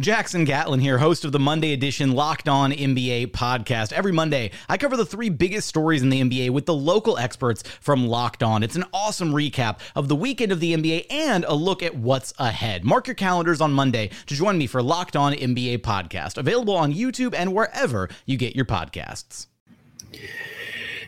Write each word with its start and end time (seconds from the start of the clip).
Jackson 0.00 0.44
Gatlin 0.44 0.80
here, 0.80 0.98
host 0.98 1.24
of 1.24 1.30
the 1.30 1.38
Monday 1.38 1.72
edition 1.72 2.14
Locked 2.14 2.48
On 2.48 2.72
NBA 2.72 3.28
podcast. 3.28 3.92
Every 3.92 4.10
Monday, 4.10 4.50
I 4.68 4.76
cover 4.76 4.96
the 4.96 5.06
three 5.06 5.28
biggest 5.28 5.68
stories 5.68 6.02
in 6.02 6.08
the 6.08 6.20
NBA 6.20 6.50
with 6.50 6.66
the 6.66 6.74
local 6.74 7.16
experts 7.16 7.62
from 7.80 8.08
Locked 8.08 8.42
On. 8.42 8.64
It's 8.64 8.74
an 8.74 8.86
awesome 8.92 9.30
recap 9.32 9.78
of 9.94 10.08
the 10.08 10.16
weekend 10.16 10.50
of 10.50 10.58
the 10.58 10.74
NBA 10.74 11.06
and 11.10 11.44
a 11.44 11.54
look 11.54 11.80
at 11.80 11.94
what's 11.94 12.34
ahead. 12.40 12.84
Mark 12.84 13.06
your 13.06 13.14
calendars 13.14 13.60
on 13.60 13.72
Monday 13.72 14.10
to 14.26 14.34
join 14.34 14.58
me 14.58 14.66
for 14.66 14.82
Locked 14.82 15.14
On 15.14 15.32
NBA 15.32 15.78
podcast, 15.78 16.38
available 16.38 16.74
on 16.74 16.92
YouTube 16.92 17.32
and 17.32 17.54
wherever 17.54 18.08
you 18.26 18.36
get 18.36 18.56
your 18.56 18.64
podcasts. 18.64 19.46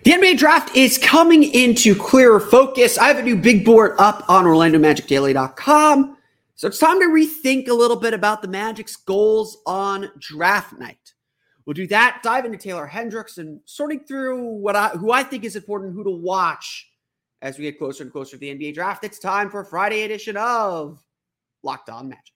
The 0.04 0.12
NBA 0.12 0.38
draft 0.38 0.76
is 0.76 0.96
coming 0.96 1.42
into 1.42 1.96
clearer 1.96 2.38
focus. 2.38 2.98
I 2.98 3.08
have 3.08 3.18
a 3.18 3.22
new 3.22 3.34
big 3.34 3.64
board 3.64 3.96
up 3.98 4.24
on 4.30 4.44
OrlandoMagicDaily.com. 4.44 6.15
So 6.56 6.66
it's 6.68 6.78
time 6.78 6.98
to 7.00 7.06
rethink 7.06 7.68
a 7.68 7.74
little 7.74 7.98
bit 7.98 8.14
about 8.14 8.40
the 8.40 8.48
Magic's 8.48 8.96
goals 8.96 9.58
on 9.66 10.10
draft 10.18 10.78
night. 10.78 11.12
We'll 11.66 11.74
do 11.74 11.86
that, 11.88 12.20
dive 12.22 12.46
into 12.46 12.56
Taylor 12.56 12.86
Hendricks 12.86 13.36
and 13.36 13.60
sorting 13.66 14.00
through 14.00 14.42
what 14.42 14.74
I 14.74 14.88
who 14.90 15.12
I 15.12 15.22
think 15.22 15.44
is 15.44 15.54
important, 15.54 15.92
who 15.94 16.04
to 16.04 16.10
watch 16.10 16.90
as 17.42 17.58
we 17.58 17.64
get 17.64 17.78
closer 17.78 18.04
and 18.04 18.12
closer 18.12 18.32
to 18.32 18.38
the 18.38 18.54
NBA 18.54 18.72
draft. 18.72 19.04
It's 19.04 19.18
time 19.18 19.50
for 19.50 19.60
a 19.60 19.66
Friday 19.66 20.04
edition 20.04 20.38
of 20.38 21.04
Locked 21.62 21.90
On 21.90 22.08
Magic. 22.08 22.32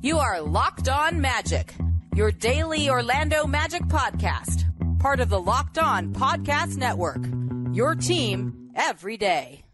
You 0.00 0.18
are 0.18 0.40
Locked 0.40 0.88
On 0.88 1.20
Magic, 1.20 1.74
your 2.14 2.30
daily 2.30 2.88
Orlando 2.88 3.48
Magic 3.48 3.82
podcast, 3.82 4.64
part 5.00 5.18
of 5.18 5.28
the 5.28 5.40
Locked 5.40 5.78
On 5.78 6.12
Podcast 6.12 6.76
Network. 6.76 7.24
Your 7.72 7.96
team 7.96 8.70
every 8.76 9.16
day. 9.16 9.64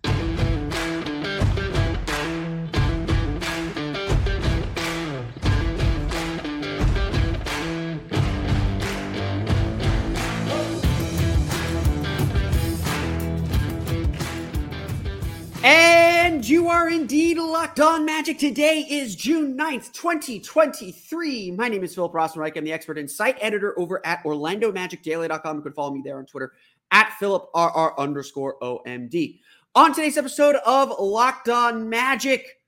And 15.65 16.47
you 16.47 16.69
are 16.69 16.91
indeed 16.91 17.39
locked 17.39 17.81
on 17.81 18.05
magic. 18.05 18.39
Today 18.39 18.81
is 18.87 19.17
June 19.17 19.57
9th, 19.57 19.93
2023. 19.93 21.53
My 21.53 21.69
name 21.69 21.83
is 21.83 21.95
Philip 21.95 22.12
Rossman-Reich. 22.12 22.59
I'm 22.59 22.65
the 22.65 22.73
expert 22.75 22.98
and 22.98 23.11
site 23.11 23.39
editor 23.41 23.73
over 23.79 24.05
at 24.05 24.23
OrlandoMagicDaily.com. 24.25 25.57
You 25.57 25.62
can 25.62 25.73
follow 25.73 25.95
me 25.95 26.03
there 26.05 26.19
on 26.19 26.27
Twitter 26.27 26.53
at 26.91 27.15
PhilipRR 27.19 27.97
underscore 27.97 28.59
OMD. 28.61 29.41
On 29.75 29.95
today's 29.95 30.19
episode 30.19 30.57
of 30.67 30.92
Locked 31.01 31.48
On 31.48 31.89
Magic, 31.89 32.61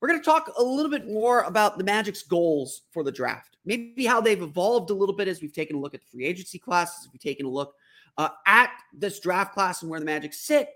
we're 0.00 0.06
going 0.06 0.20
to 0.20 0.24
talk 0.24 0.52
a 0.56 0.62
little 0.62 0.90
bit 0.90 1.08
more 1.08 1.40
about 1.40 1.78
the 1.78 1.84
Magic's 1.84 2.22
goals 2.22 2.82
for 2.92 3.02
the 3.02 3.10
draft. 3.10 3.56
Maybe 3.64 4.06
how 4.06 4.20
they've 4.20 4.40
evolved 4.40 4.90
a 4.90 4.94
little 4.94 5.16
bit 5.16 5.26
as 5.26 5.42
we've 5.42 5.52
taken 5.52 5.74
a 5.74 5.80
look 5.80 5.94
at 5.94 6.00
the 6.00 6.06
free 6.12 6.26
agency 6.26 6.60
classes, 6.60 7.08
we've 7.12 7.20
taken 7.20 7.44
a 7.44 7.50
look 7.50 7.74
uh, 8.18 8.28
at 8.46 8.70
this 8.92 9.18
draft 9.18 9.52
class 9.52 9.82
and 9.82 9.90
where 9.90 9.98
the 9.98 10.06
Magic 10.06 10.32
sit 10.32 10.68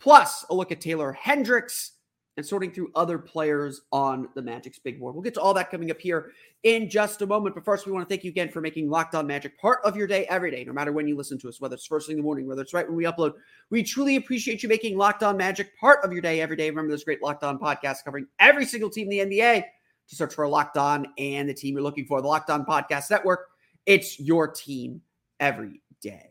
plus 0.00 0.44
a 0.50 0.54
look 0.54 0.72
at 0.72 0.80
Taylor 0.80 1.12
Hendricks 1.12 1.92
and 2.36 2.46
sorting 2.46 2.72
through 2.72 2.90
other 2.94 3.18
players 3.18 3.82
on 3.92 4.28
the 4.34 4.40
Magic's 4.40 4.78
big 4.78 4.98
board. 4.98 5.14
We'll 5.14 5.22
get 5.22 5.34
to 5.34 5.40
all 5.40 5.52
that 5.54 5.70
coming 5.70 5.90
up 5.90 6.00
here 6.00 6.32
in 6.62 6.88
just 6.88 7.22
a 7.22 7.26
moment. 7.26 7.54
But 7.54 7.64
first, 7.64 7.86
we 7.86 7.92
want 7.92 8.08
to 8.08 8.12
thank 8.12 8.24
you 8.24 8.30
again 8.30 8.48
for 8.48 8.60
making 8.60 8.88
Locked 8.88 9.14
On 9.14 9.26
Magic 9.26 9.58
part 9.58 9.80
of 9.84 9.96
your 9.96 10.06
day 10.06 10.26
every 10.26 10.50
day, 10.50 10.64
no 10.64 10.72
matter 10.72 10.92
when 10.92 11.06
you 11.06 11.16
listen 11.16 11.38
to 11.38 11.48
us, 11.48 11.60
whether 11.60 11.74
it's 11.74 11.86
first 11.86 12.06
thing 12.06 12.14
in 12.14 12.20
the 12.20 12.24
morning, 12.24 12.46
whether 12.46 12.62
it's 12.62 12.72
right 12.72 12.86
when 12.86 12.96
we 12.96 13.04
upload. 13.04 13.34
We 13.70 13.82
truly 13.82 14.16
appreciate 14.16 14.62
you 14.62 14.68
making 14.68 14.96
Locked 14.96 15.22
On 15.22 15.36
Magic 15.36 15.76
part 15.78 16.04
of 16.04 16.12
your 16.12 16.22
day 16.22 16.40
every 16.40 16.56
day. 16.56 16.70
Remember, 16.70 16.92
this 16.92 17.04
great 17.04 17.22
Locked 17.22 17.44
On 17.44 17.58
podcast 17.58 18.04
covering 18.04 18.26
every 18.38 18.64
single 18.64 18.90
team 18.90 19.10
in 19.10 19.28
the 19.28 19.38
NBA. 19.38 19.64
To 20.08 20.16
search 20.16 20.34
for 20.34 20.48
Locked 20.48 20.76
On 20.76 21.06
and 21.18 21.48
the 21.48 21.54
team 21.54 21.74
you're 21.74 21.84
looking 21.84 22.04
for, 22.04 22.20
the 22.20 22.26
Locked 22.26 22.50
On 22.50 22.64
Podcast 22.64 23.10
Network. 23.12 23.46
It's 23.86 24.18
your 24.18 24.48
team 24.48 25.02
every 25.38 25.82
day. 26.00 26.29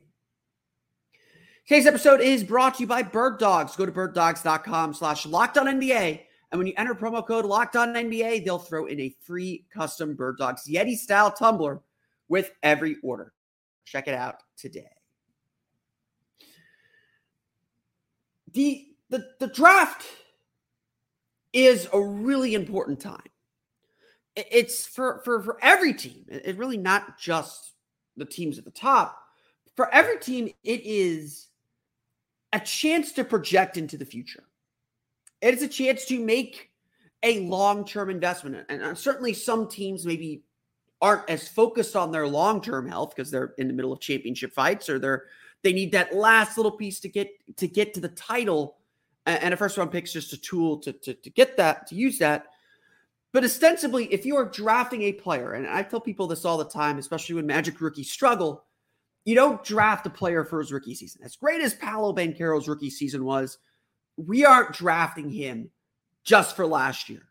Today's 1.70 1.86
episode 1.86 2.20
is 2.20 2.44
brought 2.44 2.74
to 2.74 2.80
you 2.80 2.88
by 2.88 3.04
Bird 3.04 3.38
Dogs. 3.38 3.76
Go 3.76 3.86
to 3.86 3.92
birddogs.com 3.92 4.96
slash 4.96 5.28
locked 5.28 5.56
on 5.56 5.68
NBA. 5.68 6.22
And 6.52 6.58
when 6.58 6.66
you 6.66 6.74
enter 6.78 6.96
promo 6.96 7.24
code 7.24 7.46
locked 7.46 7.76
on 7.76 7.94
NBA, 7.94 8.44
they'll 8.44 8.58
throw 8.58 8.88
in 8.88 9.00
a 9.00 9.16
free 9.22 9.68
custom 9.72 10.16
Bird 10.16 10.40
Dogs 10.40 10.64
Yeti 10.68 10.98
style 10.98 11.30
tumbler 11.30 11.80
with 12.28 12.50
every 12.64 12.96
order. 13.04 13.34
Check 13.86 14.08
it 14.08 14.16
out 14.16 14.38
today. 14.58 14.90
The, 18.52 18.88
the, 19.12 19.28
the 19.40 19.48
draft 19.50 20.08
is 21.54 21.88
a 21.94 22.02
really 22.02 22.56
important 22.56 23.00
time. 23.00 23.22
It's 24.36 24.88
for, 24.88 25.22
for, 25.24 25.44
for 25.44 25.60
every 25.62 25.94
team. 25.94 26.26
It's 26.30 26.58
really 26.58 26.78
not 26.78 27.20
just 27.20 27.74
the 28.18 28.26
teams 28.26 28.58
at 28.58 28.66
the 28.66 28.72
top. 28.72 29.16
For 29.76 29.88
every 29.94 30.18
team, 30.18 30.50
it 30.64 30.82
is 30.84 31.46
a 32.54 32.60
chance 32.60 33.12
to 33.14 33.24
project 33.24 33.78
into 33.78 33.98
the 33.98 34.06
future. 34.06 34.44
It 35.42 35.54
is 35.54 35.62
a 35.62 35.68
chance 35.68 36.06
to 36.06 36.20
make 36.20 36.72
a 37.24 37.42
long 37.42 37.86
term 37.86 38.10
investment. 38.10 38.66
And 38.70 38.84
uh, 38.84 38.96
certainly 38.96 39.34
some 39.34 39.68
teams 39.68 40.06
maybe 40.06 40.44
aren't 41.02 41.30
as 41.30 41.48
focused 41.48 41.96
on 41.96 42.12
their 42.12 42.28
long 42.28 42.62
term 42.62 42.88
health 42.88 43.16
because 43.16 43.32
they're 43.32 43.54
in 43.58 43.68
the 43.68 43.74
middle 43.74 43.94
of 43.94 44.00
championship 44.00 44.54
fights 44.54 44.90
or 44.90 45.00
they're 45.00 45.26
they 45.62 45.74
need 45.74 45.92
that 45.92 46.16
last 46.16 46.58
little 46.58 46.72
piece 46.72 47.00
to 47.02 47.10
get 47.10 47.30
to 47.58 47.68
get 47.68 47.94
to 47.94 48.00
the 48.00 48.10
title 48.10 48.78
and 49.26 49.54
a 49.54 49.58
first 49.58 49.78
round 49.78 49.92
pick 49.92 50.06
is 50.06 50.14
just 50.14 50.34
a 50.34 50.38
tool 50.38 50.78
to, 50.78 50.92
to, 50.92 51.14
to 51.14 51.30
get 51.30 51.56
that 51.58 51.88
to 51.88 51.96
use 51.96 52.18
that 52.18 52.48
but 53.32 53.44
ostensibly 53.44 54.06
if 54.06 54.26
you 54.26 54.36
are 54.36 54.46
drafting 54.46 55.04
a 55.04 55.14
player 55.14 55.54
and 55.54 55.68
i 55.68 55.82
tell 55.84 56.02
people 56.02 56.28
this 56.28 56.46
all 56.46 56.58
the 56.58 56.66
time 56.66 56.98
especially 56.98 57.36
when 57.36 57.46
magic 57.46 57.80
rookies 57.80 58.12
struggle 58.12 58.66
you 59.30 59.36
don't 59.36 59.64
draft 59.64 60.08
a 60.08 60.10
player 60.10 60.44
for 60.44 60.58
his 60.58 60.74
rookie 60.74 60.96
season. 60.96 61.22
As 61.24 61.36
great 61.36 61.62
as 61.62 61.76
Paolo 61.76 62.14
Banchero's 62.14 62.68
rookie 62.68 62.90
season 62.90 63.24
was, 63.24 63.60
we 64.18 64.44
aren't 64.44 64.74
drafting 64.74 65.30
him 65.30 65.70
just 66.24 66.56
for 66.56 66.66
last 66.66 67.10
year. 67.10 67.22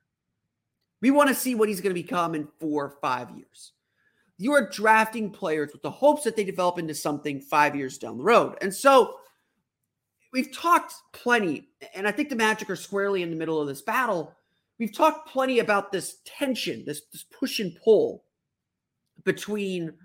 We 1.03 1.11
want 1.11 1.29
to 1.29 1.35
see 1.35 1.57
what 1.57 1.69
he's 1.69 1.81
going 1.81 1.93
to 1.93 2.01
become 2.01 2.37
in 2.37 2.47
four 2.61 2.85
or 2.85 2.99
five 3.03 3.33
years. 3.33 3.73
You 4.37 4.53
are 4.53 4.71
drafting 4.71 5.33
players 5.33 5.73
with 5.73 5.83
the 5.83 5.91
hopes 5.91 6.23
that 6.23 6.37
they 6.37 6.45
develop 6.45 6.79
into 6.79 6.95
something 6.95 7.41
five 7.41 7.75
years 7.75 7.99
down 7.99 8.19
the 8.19 8.23
road. 8.23 8.57
And 8.61 8.73
so 8.73 9.17
we've 10.33 10.57
talked 10.57 10.95
plenty, 11.13 11.67
and 11.97 12.07
I 12.07 12.13
think 12.13 12.29
the 12.29 12.37
Magic 12.37 12.71
are 12.71 12.77
squarely 12.77 13.25
in 13.25 13.31
the 13.31 13.37
middle 13.37 13.61
of 13.61 13.67
this 13.67 13.83
battle. 13.83 14.37
We've 14.79 14.95
talked 14.95 15.29
plenty 15.29 15.59
about 15.59 15.91
this 15.91 16.19
tension, 16.25 16.85
this, 16.87 17.03
this 17.13 17.25
push 17.25 17.59
and 17.59 17.77
pull 17.83 18.23
between– 19.25 19.95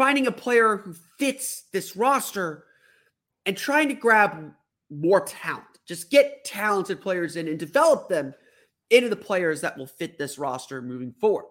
finding 0.00 0.26
a 0.26 0.32
player 0.32 0.78
who 0.78 0.94
fits 1.18 1.64
this 1.74 1.94
roster 1.94 2.64
and 3.44 3.54
trying 3.54 3.86
to 3.86 3.92
grab 3.92 4.50
more 4.88 5.20
talent. 5.20 5.66
Just 5.86 6.10
get 6.10 6.42
talented 6.42 7.02
players 7.02 7.36
in 7.36 7.46
and 7.48 7.58
develop 7.58 8.08
them 8.08 8.32
into 8.88 9.10
the 9.10 9.16
players 9.16 9.60
that 9.60 9.76
will 9.76 9.86
fit 9.86 10.16
this 10.16 10.38
roster 10.38 10.80
moving 10.80 11.12
forward. 11.20 11.44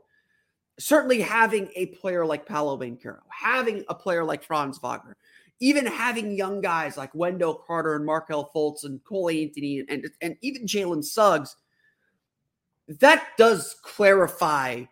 Certainly 0.80 1.22
having 1.22 1.70
a 1.76 1.86
player 1.98 2.26
like 2.26 2.48
Paolo 2.48 2.76
Banchero, 2.76 3.20
having 3.30 3.86
a 3.88 3.94
player 3.94 4.24
like 4.24 4.42
Franz 4.42 4.80
Wagner, 4.80 5.16
even 5.60 5.86
having 5.86 6.36
young 6.36 6.60
guys 6.60 6.98
like 6.98 7.14
Wendell 7.14 7.54
Carter 7.68 7.98
and 7.98 8.06
Markelle 8.06 8.50
Fultz 8.56 8.84
and 8.84 9.04
Cole 9.04 9.30
Anthony 9.30 9.86
and, 9.88 10.10
and 10.24 10.36
even 10.42 10.66
Jalen 10.66 11.04
Suggs, 11.04 11.56
that 12.88 13.28
does 13.38 13.76
clarify 13.84 14.86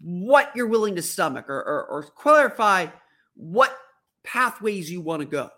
what 0.00 0.50
you're 0.54 0.66
willing 0.66 0.96
to 0.96 1.02
stomach 1.02 1.48
or, 1.48 1.58
or, 1.58 1.86
or 1.86 2.02
clarify 2.02 2.86
what 3.34 3.76
pathways 4.24 4.90
you 4.90 5.00
want 5.00 5.20
to 5.20 5.26
go. 5.26 5.50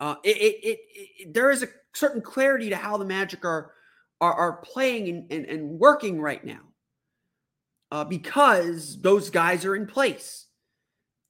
Uh, 0.00 0.14
it, 0.24 0.36
it, 0.36 0.56
it, 0.62 0.78
it, 0.94 1.34
there 1.34 1.50
is 1.50 1.62
a 1.62 1.68
certain 1.92 2.22
clarity 2.22 2.70
to 2.70 2.76
how 2.76 2.96
the 2.96 3.04
Magic 3.04 3.44
are 3.44 3.72
are, 4.20 4.32
are 4.32 4.52
playing 4.58 5.08
and, 5.08 5.32
and, 5.32 5.46
and 5.46 5.78
working 5.78 6.20
right 6.20 6.44
now 6.44 6.60
uh, 7.92 8.04
because 8.04 9.00
those 9.00 9.30
guys 9.30 9.64
are 9.64 9.76
in 9.76 9.86
place. 9.86 10.46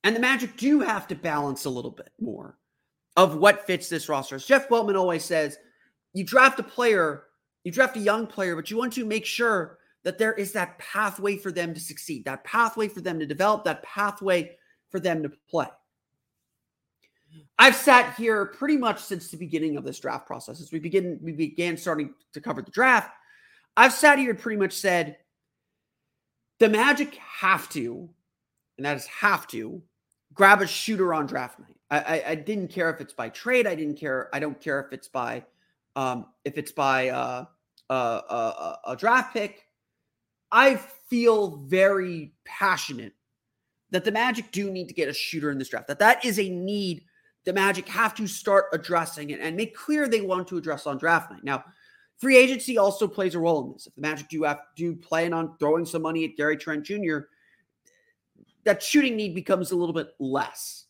And 0.04 0.14
the 0.14 0.20
Magic 0.20 0.56
do 0.56 0.80
have 0.80 1.06
to 1.08 1.14
balance 1.14 1.64
a 1.64 1.70
little 1.70 1.90
bit 1.90 2.10
more 2.20 2.56
of 3.16 3.36
what 3.36 3.66
fits 3.66 3.88
this 3.88 4.08
roster. 4.08 4.36
As 4.36 4.46
Jeff 4.46 4.68
Weltman 4.68 4.96
always 4.96 5.24
says, 5.24 5.58
you 6.14 6.24
draft 6.24 6.58
a 6.60 6.62
player, 6.62 7.24
you 7.64 7.72
draft 7.72 7.96
a 7.96 8.00
young 8.00 8.26
player, 8.26 8.56
but 8.56 8.70
you 8.70 8.78
want 8.78 8.92
to 8.94 9.04
make 9.04 9.26
sure 9.26 9.77
that 10.04 10.18
there 10.18 10.32
is 10.32 10.52
that 10.52 10.78
pathway 10.78 11.36
for 11.36 11.52
them 11.52 11.74
to 11.74 11.80
succeed, 11.80 12.24
that 12.24 12.44
pathway 12.44 12.88
for 12.88 13.00
them 13.00 13.18
to 13.18 13.26
develop, 13.26 13.64
that 13.64 13.82
pathway 13.82 14.56
for 14.90 15.00
them 15.00 15.22
to 15.22 15.30
play. 15.50 15.66
I've 17.58 17.74
sat 17.74 18.14
here 18.14 18.46
pretty 18.46 18.76
much 18.76 19.02
since 19.02 19.30
the 19.30 19.36
beginning 19.36 19.76
of 19.76 19.84
this 19.84 19.98
draft 19.98 20.26
process. 20.26 20.60
As 20.60 20.72
we 20.72 20.78
begin, 20.78 21.18
we 21.22 21.32
began 21.32 21.76
starting 21.76 22.14
to 22.32 22.40
cover 22.40 22.62
the 22.62 22.70
draft. 22.70 23.10
I've 23.76 23.92
sat 23.92 24.18
here 24.18 24.30
and 24.30 24.38
pretty 24.38 24.58
much 24.58 24.72
said 24.72 25.18
the 26.58 26.68
Magic 26.68 27.14
have 27.16 27.68
to, 27.70 28.08
and 28.76 28.86
that 28.86 28.96
is 28.96 29.06
have 29.06 29.46
to, 29.48 29.82
grab 30.34 30.62
a 30.62 30.66
shooter 30.66 31.12
on 31.12 31.26
draft 31.26 31.58
night. 31.58 31.76
I, 31.90 31.98
I, 31.98 32.30
I 32.30 32.34
didn't 32.34 32.68
care 32.68 32.90
if 32.90 33.00
it's 33.00 33.12
by 33.12 33.28
trade. 33.28 33.66
I 33.66 33.74
didn't 33.74 33.96
care. 33.96 34.28
I 34.32 34.38
don't 34.38 34.60
care 34.60 34.80
if 34.80 34.92
it's 34.92 35.08
by 35.08 35.44
um, 35.96 36.26
if 36.44 36.58
it's 36.58 36.72
by 36.72 37.08
uh, 37.08 37.44
uh, 37.90 37.92
uh, 37.92 38.76
a 38.86 38.96
draft 38.96 39.32
pick. 39.32 39.67
I 40.50 40.76
feel 40.76 41.58
very 41.58 42.32
passionate 42.44 43.14
that 43.90 44.04
the 44.04 44.12
Magic 44.12 44.50
do 44.52 44.70
need 44.70 44.88
to 44.88 44.94
get 44.94 45.08
a 45.08 45.14
shooter 45.14 45.50
in 45.50 45.58
this 45.58 45.68
draft. 45.68 45.88
That 45.88 45.98
that 45.98 46.24
is 46.24 46.38
a 46.38 46.48
need 46.48 47.04
the 47.44 47.52
Magic 47.52 47.88
have 47.88 48.14
to 48.16 48.26
start 48.26 48.66
addressing 48.72 49.30
it 49.30 49.40
and 49.40 49.56
make 49.56 49.74
clear 49.74 50.06
they 50.06 50.20
want 50.20 50.48
to 50.48 50.58
address 50.58 50.86
on 50.86 50.98
draft 50.98 51.30
night. 51.30 51.44
Now, 51.44 51.64
free 52.18 52.36
agency 52.36 52.76
also 52.76 53.08
plays 53.08 53.34
a 53.34 53.38
role 53.38 53.64
in 53.64 53.72
this. 53.72 53.86
If 53.86 53.94
the 53.94 54.02
Magic 54.02 54.28
do 54.28 54.42
have 54.42 54.60
do 54.76 54.94
plan 54.94 55.32
on 55.32 55.56
throwing 55.58 55.86
some 55.86 56.02
money 56.02 56.24
at 56.24 56.36
Gary 56.36 56.56
Trent 56.56 56.84
Jr., 56.84 57.20
that 58.64 58.82
shooting 58.82 59.16
need 59.16 59.34
becomes 59.34 59.70
a 59.70 59.76
little 59.76 59.94
bit 59.94 60.08
less. 60.18 60.84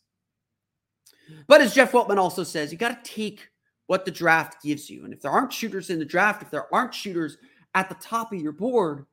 But 1.46 1.60
as 1.60 1.74
Jeff 1.74 1.92
Weltman 1.92 2.16
also 2.16 2.42
says, 2.42 2.72
you 2.72 2.78
got 2.78 3.04
to 3.04 3.10
take 3.10 3.48
what 3.86 4.04
the 4.04 4.10
draft 4.10 4.62
gives 4.62 4.88
you. 4.90 5.04
And 5.04 5.12
if 5.12 5.20
there 5.20 5.30
aren't 5.30 5.52
shooters 5.52 5.90
in 5.90 5.98
the 5.98 6.04
draft, 6.04 6.42
if 6.42 6.50
there 6.50 6.72
aren't 6.74 6.94
shooters 6.94 7.36
at 7.74 7.88
the 7.88 7.94
top 7.96 8.32
of 8.32 8.40
your 8.40 8.52
board, 8.52 9.06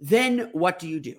then 0.00 0.50
what 0.52 0.78
do 0.78 0.88
you 0.88 1.00
do? 1.00 1.16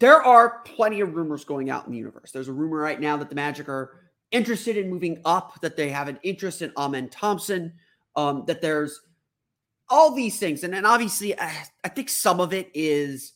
there 0.00 0.22
are 0.22 0.60
plenty 0.64 1.00
of 1.00 1.14
rumors 1.14 1.44
going 1.44 1.68
out 1.68 1.86
in 1.86 1.92
the 1.92 1.98
universe. 1.98 2.32
There's 2.32 2.48
a 2.48 2.52
rumor 2.52 2.78
right 2.78 3.00
now 3.00 3.16
that 3.18 3.28
the 3.28 3.34
Magic 3.34 3.68
are 3.68 4.00
interested 4.30 4.76
in 4.76 4.88
moving 4.88 5.20
up, 5.24 5.60
that 5.60 5.76
they 5.76 5.90
have 5.90 6.08
an 6.08 6.18
interest 6.22 6.62
in 6.62 6.72
Amen 6.76 7.08
Thompson, 7.10 7.74
um, 8.16 8.44
that 8.46 8.62
there's 8.62 9.00
all 9.88 10.14
these 10.14 10.38
things. 10.38 10.64
And 10.64 10.72
then 10.72 10.86
obviously, 10.86 11.38
I, 11.38 11.64
I 11.84 11.88
think 11.88 12.08
some 12.08 12.40
of 12.40 12.52
it 12.54 12.70
is 12.72 13.34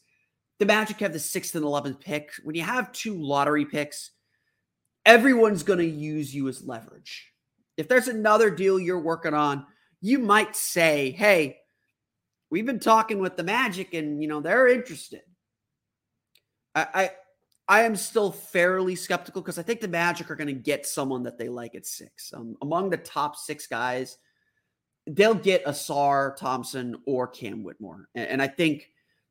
the 0.59 0.65
Magic 0.65 1.01
have 1.01 1.13
the 1.13 1.19
sixth 1.19 1.55
and 1.55 1.65
11th 1.65 2.01
pick. 2.01 2.31
When 2.45 2.55
you 2.55 2.63
have 2.63 2.93
two 2.93 3.21
lottery 3.21 3.67
picks, 3.67 4.13
everyone's 5.05 5.65
going 5.65 5.81
to 5.81 5.85
use 5.85 6.35
you 6.35 6.49
as 6.49 6.65
leverage. 6.65 7.33
If 7.77 7.89
there's 7.89 8.09
another 8.09 8.51
deal 8.51 8.81
you're 8.81 9.01
working 9.01 9.35
on, 9.35 9.67
you 10.01 10.19
might 10.19 10.55
say, 10.55 11.11
hey, 11.11 11.59
we've 12.51 12.67
been 12.67 12.81
talking 12.81 13.19
with 13.19 13.37
the 13.37 13.43
Magic 13.43 13.95
and, 13.95 14.23
you 14.23 14.29
know, 14.29 14.41
they're 14.41 14.69
interested. 14.69 15.23
I, 16.75 16.87
I 16.95 17.11
I 17.67 17.83
am 17.85 17.97
still 17.97 18.31
fairly 18.31 18.95
skeptical 18.95 19.41
because 19.41 19.59
I 19.59 19.63
think 19.63 19.81
the 19.81 19.89
Magic 19.89 20.31
are 20.31 20.37
going 20.37 20.49
to 20.49 20.53
get 20.53 20.87
someone 20.87 21.23
that 21.23 21.39
they 21.39 21.49
like 21.49 21.75
at 21.75 21.87
six. 21.87 22.33
Um, 22.35 22.57
among 22.61 22.91
the 22.91 22.99
top 22.99 23.37
six 23.37 23.67
guys, 23.67 24.19
they'll 25.07 25.35
get 25.35 25.65
Ausar 25.65 26.37
Thompson 26.37 26.97
or 27.07 27.27
Cam 27.27 27.63
Whitmore, 27.63 28.09
and, 28.15 28.29
and 28.29 28.43
I 28.43 28.49
think, 28.49 28.91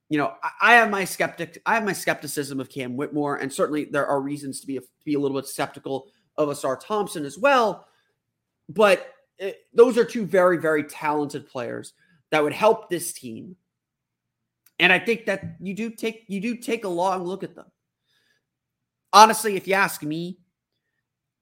you 0.10 0.18
know, 0.18 0.34
I, 0.44 0.50
I, 0.62 0.74
have 0.76 0.90
my 0.90 1.06
skeptic, 1.06 1.62
I 1.66 1.76
have 1.76 1.86
my 1.86 1.94
skepticism 1.94 2.60
of 2.60 2.70
Cam 2.70 2.98
Whitmore, 2.98 3.38
and 3.38 3.54
certainly 3.54 3.86
there 3.86 4.08
are 4.08 4.20
reasons 4.20 4.60
to 4.62 4.68
be 4.68 4.78
a, 4.78 4.82
to 4.82 5.06
be 5.06 5.14
a 5.14 5.20
little 5.20 5.38
bit 5.38 5.48
skeptical 5.48 6.08
of 6.38 6.50
Ausar 6.50 6.80
Thompson 6.80 7.26
as 7.26 7.38
well. 7.38 7.88
But 8.68 9.14
it, 9.38 9.46
eh, 9.46 9.58
those 9.76 9.98
are 9.98 10.06
two 10.06 10.26
very, 10.26 10.58
very 10.58 10.84
talented 10.84 11.48
players 11.48 11.94
that 12.34 12.44
would 12.44 12.54
help 12.54 12.90
this 12.90 13.14
team 13.14 13.56
and 14.80 14.92
I 14.92 15.00
think 15.00 15.26
that 15.26 15.56
you 15.62 15.74
do 15.74 15.90
take 15.90 16.26
you 16.28 16.42
do 16.42 16.56
take 16.56 16.84
a 16.84 16.90
long 16.90 17.24
look 17.24 17.44
at 17.44 17.56
them. 17.56 17.68
Honestly, 19.12 19.56
if 19.56 19.68
you 19.68 19.76
ask 19.76 20.02
me, 20.02 20.40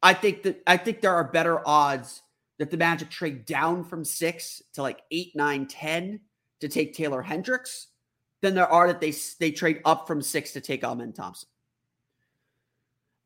I 0.03 0.13
think 0.13 0.43
that 0.43 0.61
I 0.67 0.77
think 0.77 1.01
there 1.01 1.15
are 1.15 1.23
better 1.23 1.65
odds 1.67 2.21
that 2.59 2.69
the 2.69 2.77
Magic 2.77 3.09
trade 3.09 3.45
down 3.45 3.83
from 3.83 4.03
six 4.03 4.61
to 4.73 4.81
like 4.81 5.01
eight, 5.11 5.35
nine, 5.35 5.65
ten 5.65 6.19
to 6.59 6.67
take 6.67 6.93
Taylor 6.93 7.21
Hendricks 7.21 7.87
than 8.41 8.53
there 8.53 8.67
are 8.67 8.87
that 8.87 8.99
they 8.99 9.13
they 9.39 9.51
trade 9.51 9.81
up 9.85 10.07
from 10.07 10.21
six 10.21 10.51
to 10.53 10.61
take 10.61 10.83
Amen 10.83 11.13
Thompson. 11.13 11.47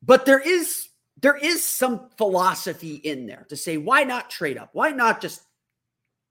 But 0.02 0.24
there 0.24 0.40
is 0.40 0.88
there 1.20 1.36
is 1.36 1.64
some 1.64 2.10
philosophy 2.16 2.94
in 2.94 3.26
there 3.26 3.44
to 3.48 3.56
say 3.56 3.76
why 3.76 4.04
not 4.04 4.30
trade 4.30 4.56
up? 4.56 4.70
Why 4.72 4.92
not 4.92 5.20
just 5.20 5.42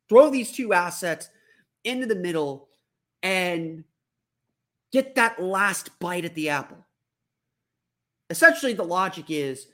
throw 0.09 0.29
these 0.29 0.51
two 0.51 0.73
assets 0.73 1.29
into 1.83 2.05
the 2.05 2.15
middle 2.15 2.69
and 3.23 3.83
get 4.91 5.15
that 5.15 5.41
last 5.41 5.97
bite 5.99 6.25
at 6.25 6.35
the 6.35 6.49
apple. 6.49 6.77
Essentially, 8.29 8.73
the 8.73 8.83
logic 8.83 9.25
is 9.29 9.67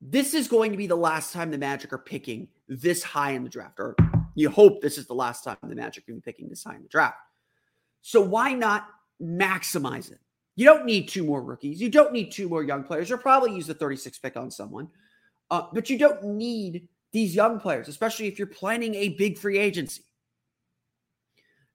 this 0.00 0.32
is 0.32 0.48
going 0.48 0.70
to 0.70 0.78
be 0.78 0.86
the 0.86 0.96
last 0.96 1.32
time 1.32 1.50
the 1.50 1.58
Magic 1.58 1.92
are 1.92 1.98
picking 1.98 2.48
this 2.68 3.02
high 3.02 3.32
in 3.32 3.44
the 3.44 3.50
draft, 3.50 3.78
or 3.78 3.94
you 4.34 4.48
hope 4.48 4.80
this 4.80 4.96
is 4.96 5.06
the 5.06 5.14
last 5.14 5.44
time 5.44 5.56
the 5.62 5.74
Magic 5.74 6.08
are 6.08 6.20
picking 6.20 6.48
this 6.48 6.64
high 6.64 6.76
in 6.76 6.82
the 6.82 6.88
draft. 6.88 7.18
So 8.00 8.20
why 8.20 8.54
not 8.54 8.88
maximize 9.22 10.10
it? 10.10 10.18
You 10.56 10.64
don't 10.64 10.86
need 10.86 11.08
two 11.08 11.24
more 11.24 11.42
rookies. 11.42 11.80
You 11.80 11.90
don't 11.90 12.12
need 12.12 12.32
two 12.32 12.48
more 12.48 12.62
young 12.62 12.84
players. 12.84 13.08
You'll 13.08 13.18
probably 13.18 13.54
use 13.54 13.66
the 13.66 13.74
36 13.74 14.18
pick 14.18 14.36
on 14.36 14.50
someone, 14.50 14.88
uh, 15.50 15.62
but 15.72 15.90
you 15.90 15.98
don't 15.98 16.24
need 16.24 16.88
these 17.12 17.34
young 17.34 17.60
players, 17.60 17.88
especially 17.88 18.28
if 18.28 18.38
you're 18.38 18.46
planning 18.46 18.94
a 18.94 19.10
big 19.10 19.38
free 19.38 19.58
agency. 19.58 20.02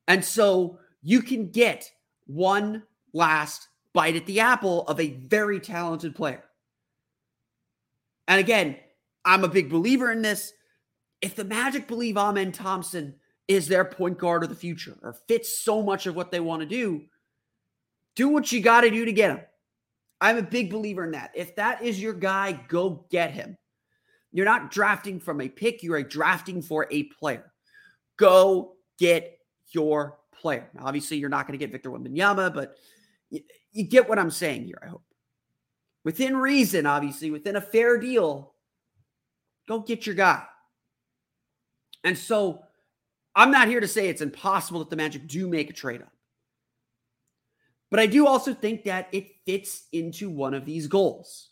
And 0.08 0.24
so 0.24 0.80
you 1.02 1.22
can 1.22 1.52
get 1.52 1.90
one 2.28 2.84
last 3.14 3.68
bite 3.94 4.16
at 4.16 4.26
the 4.26 4.40
apple 4.40 4.84
of 4.88 5.00
a 5.00 5.12
very 5.12 5.60
talented 5.60 6.16
player. 6.16 6.44
And 8.28 8.40
again, 8.40 8.78
I'm 9.24 9.44
a 9.44 9.50
big 9.50 9.70
believer 9.70 10.12
in 10.12 10.22
this. 10.22 10.52
If 11.22 11.36
the 11.36 11.44
Magic 11.44 11.88
believe 11.88 12.18
Amen 12.18 12.52
Thompson 12.52 13.16
is 13.48 13.68
their 13.68 13.86
point 13.86 14.18
guard 14.18 14.44
of 14.44 14.50
the 14.50 14.56
future 14.56 14.98
or 15.02 15.16
fits 15.28 15.64
so 15.64 15.82
much 15.82 16.08
of 16.08 16.16
what 16.16 16.32
they 16.32 16.40
want 16.40 16.62
to 16.62 16.68
do, 16.68 17.04
do 18.16 18.30
what 18.30 18.52
you 18.52 18.62
got 18.62 18.82
to 18.82 18.90
do 18.90 19.06
to 19.06 19.14
get 19.14 19.32
him. 19.32 19.42
I'm 20.22 20.38
a 20.38 20.44
big 20.44 20.72
believer 20.72 21.04
in 21.04 21.12
that. 21.12 21.32
If 21.36 21.56
that 21.56 21.84
is 21.84 22.02
your 22.02 22.14
guy, 22.14 22.60
go 22.68 23.06
get 23.12 23.32
him. 23.32 23.58
You're 24.36 24.44
not 24.44 24.70
drafting 24.70 25.22
from 25.22 25.40
a 25.40 25.48
pick, 25.48 25.82
you're 25.82 25.96
a 25.96 26.04
drafting 26.04 26.62
for 26.62 26.88
a 26.92 27.04
player. 27.04 27.54
Go 28.18 28.74
get 29.00 29.40
your 29.70 30.18
player. 30.34 30.70
Now, 30.74 30.88
obviously, 30.88 31.16
you're 31.16 31.30
not 31.30 31.48
going 31.48 31.58
to 31.58 31.66
get 31.66 31.72
Victor 31.72 31.90
Wembanyama, 31.90 32.54
but 32.54 32.76
you, 33.30 33.40
you 33.72 33.86
get 33.86 34.10
what 34.10 34.20
I'm 34.20 34.30
saying 34.30 34.66
here, 34.66 34.78
I 34.84 34.88
hope. 34.88 35.06
Within 36.04 36.36
reason, 36.36 36.86
obviously, 36.86 37.32
within 37.32 37.56
a 37.56 37.62
fair 37.62 37.98
deal, 37.98 38.54
go 39.70 39.80
get 39.80 40.06
your 40.06 40.16
guy. 40.16 40.44
And 42.04 42.18
so 42.18 42.60
I'm 43.36 43.52
not 43.52 43.70
here 43.70 43.80
to 43.80 43.88
say 43.88 44.10
it's 44.10 44.22
impossible 44.22 44.80
that 44.80 44.90
the 44.90 44.98
Magic 44.98 45.28
do 45.28 45.48
make 45.48 45.70
a 45.70 45.74
trade 45.74 46.02
up. 46.02 46.12
But 47.90 48.02
I 48.02 48.06
do 48.06 48.28
also 48.28 48.54
think 48.54 48.84
that 48.84 49.08
it 49.14 49.28
fits 49.46 49.84
into 49.94 50.30
one 50.30 50.54
of 50.54 50.66
these 50.66 50.88
goals. 50.88 51.52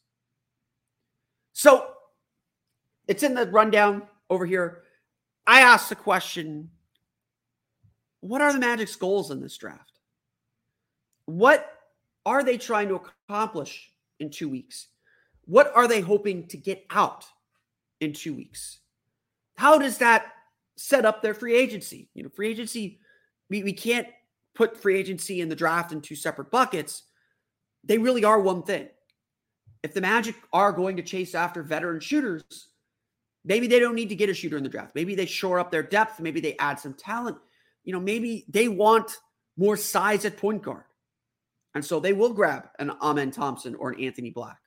So 1.54 1.93
it's 3.08 3.24
in 3.24 3.34
the 3.34 3.48
rundown 3.48 4.04
over 4.30 4.46
here. 4.46 4.84
I 5.46 5.62
asked 5.62 5.90
the 5.90 5.96
question 5.96 6.70
what 8.24 8.42
are 8.42 8.54
the 8.54 8.60
Magic's 8.60 8.96
goals 8.96 9.32
in 9.32 9.42
this 9.42 9.58
draft? 9.58 10.00
What 11.26 11.70
are 12.26 12.42
they 12.42 12.58
trying 12.58 12.88
to 12.88 12.96
accomplish 13.28 13.92
in 14.22 14.30
two 14.30 14.48
weeks? 14.48 14.88
What 15.44 15.74
are 15.76 15.90
they 15.90 16.00
hoping 16.00 16.48
to 16.48 16.58
get 16.58 16.86
out 16.90 17.26
in 18.00 18.14
two 18.14 18.34
weeks? 18.34 18.80
How 19.58 19.78
does 19.78 19.98
that 19.98 20.28
set 20.78 21.06
up 21.06 21.22
their 21.22 21.34
free 21.34 21.54
agency? 21.54 22.10
You 22.14 22.24
know, 22.24 22.30
free 22.30 22.50
agency, 22.50 23.02
we, 23.50 23.62
we 23.62 23.74
can't 23.74 24.08
put 24.56 24.82
free 24.82 24.98
agency 24.98 25.42
and 25.42 25.52
the 25.52 25.56
draft 25.56 25.92
in 25.92 26.00
two 26.00 26.16
separate 26.16 26.50
buckets. 26.50 27.04
They 27.84 27.98
really 27.98 28.24
are 28.24 28.40
one 28.40 28.64
thing. 28.64 28.88
If 29.84 29.94
the 29.94 30.00
Magic 30.00 30.36
are 30.54 30.72
going 30.72 30.96
to 30.96 31.04
chase 31.04 31.36
after 31.36 31.62
veteran 31.62 32.00
shooters, 32.00 32.70
maybe 33.46 33.68
they 33.68 33.80
don't 33.80 33.96
need 33.96 34.10
to 34.10 34.16
get 34.16 34.30
a 34.30 34.34
shooter 34.34 34.58
in 34.58 34.64
the 34.64 34.70
draft. 34.70 34.96
Maybe 34.96 35.16
they 35.16 35.26
shore 35.26 35.60
up 35.60 35.72
their 35.72 35.84
depth. 35.84 36.20
Maybe 36.20 36.40
they 36.40 36.58
add 36.58 36.80
some 36.80 36.94
talent 36.94 37.38
you 37.84 37.94
know, 37.94 38.00
maybe 38.00 38.46
they 38.48 38.68
want 38.68 39.18
more 39.58 39.78
size 39.78 40.26
at 40.26 40.38
point 40.38 40.64
guard. 40.64 40.86
And 41.76 41.84
so 41.84 42.00
they 42.00 42.14
will 42.14 42.34
grab 42.34 42.70
an 42.80 42.92
Amen 43.02 43.32
Thompson 43.32 43.76
or 43.76 43.92
an 43.92 44.02
Anthony 44.02 44.30
Black. 44.30 44.60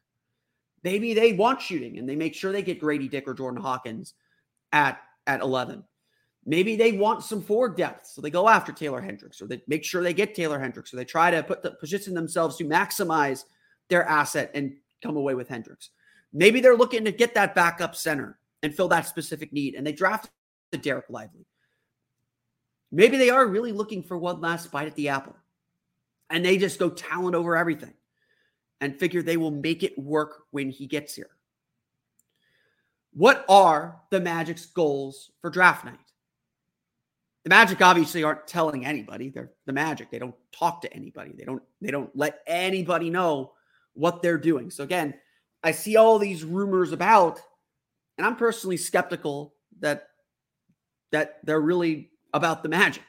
Maybe 0.83 1.15
they 1.15 1.33
want 1.33 1.61
shooting 1.61 1.99
and 1.99 2.09
they 2.09 2.17
make 2.17 2.35
sure 2.35 2.53
they 2.53 2.63
get 2.63 2.81
Grady 2.81 3.09
Dick 3.09 3.27
or 3.27 3.35
Jordan 3.35 3.61
Hawkins 3.61 4.15
at, 4.73 5.01
at 5.27 5.41
11. 5.41 5.83
Maybe 6.45 6.77
they 6.77 6.93
want 6.93 7.25
some 7.25 7.43
forward 7.43 7.77
depth. 7.77 8.07
So 8.07 8.21
they 8.21 8.31
go 8.31 8.49
after 8.49 8.73
Taylor 8.73 9.01
Hendricks 9.01 9.41
or 9.41 9.47
they 9.47 9.63
make 9.67 9.85
sure 9.85 10.03
they 10.03 10.15
get 10.15 10.35
Taylor 10.35 10.61
Hendricks 10.61 10.93
or 10.93 10.97
they 10.97 11.05
try 11.05 11.31
to 11.31 11.43
put 11.43 11.63
the 11.63 11.73
position 11.73 12.15
themselves 12.15 12.57
to 12.57 12.65
maximize 12.65 13.45
their 13.89 14.05
asset 14.05 14.51
and 14.55 14.75
come 15.03 15.17
away 15.17 15.35
with 15.35 15.49
Hendricks. 15.49 15.91
Maybe 16.33 16.61
they're 16.61 16.77
looking 16.77 17.05
to 17.05 17.13
get 17.13 17.35
that 17.35 17.55
backup 17.55 17.97
center 17.97 18.39
and 18.67 18.75
fill 18.75 18.89
that 18.89 19.07
specific 19.07 19.53
need, 19.53 19.77
and 19.77 19.87
they 19.87 19.93
drafted 19.93 20.33
Dereck 20.73 21.05
Lively. 21.09 21.47
Maybe 22.91 23.17
they 23.17 23.31
are 23.31 23.47
really 23.47 23.71
looking 23.71 24.03
for 24.03 24.19
one 24.19 24.41
last 24.41 24.73
bite 24.73 24.89
at 24.89 24.97
the 24.97 25.09
apple, 25.09 25.37
and 26.31 26.45
they 26.45 26.59
just 26.59 26.81
go 26.81 26.91
talent 26.91 27.37
over 27.37 27.57
everything 27.57 27.95
and 28.81 28.99
figure 28.99 29.23
they 29.23 29.37
will 29.37 29.53
make 29.53 29.85
it 29.85 29.97
work 29.97 30.43
when 30.51 30.69
he 30.69 30.87
gets 30.87 31.15
here. 31.15 31.31
What 33.13 33.45
are 33.49 34.01
the 34.11 34.21
Magic's 34.21 34.67
goals 34.67 35.31
for 35.41 35.49
draft 35.49 35.85
night? 35.85 35.99
The 37.45 37.51
Magic 37.51 37.81
obviously 37.81 38.25
aren't 38.25 38.49
telling 38.49 38.85
anybody. 38.85 39.31
They're 39.31 39.53
the 39.67 39.73
Magic. 39.73 40.11
They 40.11 40.19
don't 40.19 40.35
talk 40.51 40.83
to 40.83 40.93
anybody. 40.93 41.33
They 41.39 41.45
don't 41.45 41.63
they 41.81 41.93
don't 41.93 42.11
let 42.17 42.41
anybody 42.49 43.11
know 43.11 43.53
what 43.95 44.23
they're 44.23 44.37
doing. 44.37 44.73
So 44.73 44.83
again, 44.83 45.15
I 45.63 45.71
see 45.71 45.97
all 45.97 46.19
these 46.19 46.43
rumors 46.43 46.91
about 46.91 47.41
and 48.19 48.27
I'm 48.27 48.37
personally 48.37 48.77
skeptical 48.77 49.55
that 49.81 50.09
that 51.13 51.39
they're 51.45 51.61
really 51.61 52.11
about 52.33 52.63
the 52.63 52.69
Magic. 52.69 53.03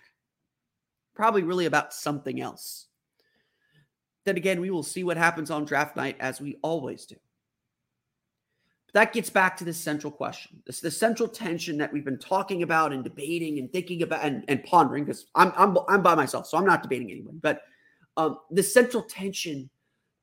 Probably 1.15 1.43
really 1.43 1.65
about 1.65 1.93
something 1.93 2.39
else. 2.39 2.87
Then 4.25 4.37
again, 4.37 4.61
we 4.61 4.69
will 4.69 4.83
see 4.83 5.03
what 5.03 5.17
happens 5.17 5.49
on 5.49 5.65
draft 5.65 5.95
night 5.95 6.17
as 6.19 6.39
we 6.39 6.57
always 6.61 7.05
do. 7.05 7.15
But 8.87 8.93
that 8.93 9.13
gets 9.13 9.29
back 9.29 9.57
to 9.57 9.63
the 9.63 9.73
central 9.73 10.11
question. 10.11 10.61
This 10.65 10.79
the 10.79 10.91
central 10.91 11.27
tension 11.27 11.77
that 11.77 11.91
we've 11.91 12.05
been 12.05 12.19
talking 12.19 12.63
about 12.63 12.93
and 12.93 13.03
debating 13.03 13.59
and 13.59 13.71
thinking 13.71 14.03
about 14.03 14.23
and, 14.23 14.43
and 14.47 14.63
pondering 14.63 15.05
because 15.05 15.25
I'm, 15.35 15.51
I'm 15.55 15.77
I'm 15.87 16.01
by 16.01 16.15
myself, 16.15 16.47
so 16.47 16.57
I'm 16.57 16.65
not 16.65 16.83
debating 16.83 17.11
anyone. 17.11 17.39
But 17.41 17.61
um, 18.15 18.39
the 18.51 18.63
central 18.63 19.03
tension 19.03 19.69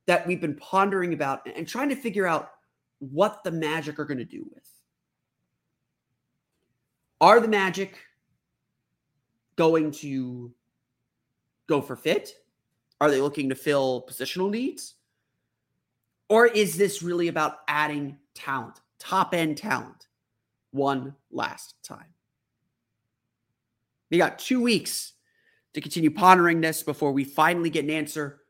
that 0.06 0.26
we've 0.26 0.40
been 0.40 0.56
pondering 0.56 1.14
about 1.14 1.46
and 1.46 1.66
trying 1.66 1.88
to 1.88 1.96
figure 1.96 2.26
out 2.26 2.50
what 2.98 3.42
the 3.44 3.50
Magic 3.50 3.98
are 3.98 4.04
going 4.04 4.18
to 4.18 4.24
do 4.24 4.46
with. 4.52 4.73
Are 7.20 7.40
the 7.40 7.48
Magic 7.48 7.98
going 9.56 9.90
to 9.92 10.52
go 11.68 11.80
for 11.80 11.96
fit? 11.96 12.34
Are 13.00 13.10
they 13.10 13.20
looking 13.20 13.48
to 13.48 13.54
fill 13.54 14.04
positional 14.08 14.50
needs? 14.50 14.94
Or 16.28 16.46
is 16.46 16.76
this 16.76 17.02
really 17.02 17.28
about 17.28 17.58
adding 17.68 18.18
talent, 18.34 18.80
top 18.98 19.34
end 19.34 19.56
talent, 19.56 20.08
one 20.72 21.14
last 21.30 21.76
time? 21.82 22.06
We 24.10 24.18
got 24.18 24.38
two 24.38 24.60
weeks 24.60 25.12
to 25.74 25.80
continue 25.80 26.10
pondering 26.10 26.60
this 26.60 26.82
before 26.82 27.12
we 27.12 27.24
finally 27.24 27.70
get 27.70 27.84
an 27.84 27.90
answer, 27.90 28.40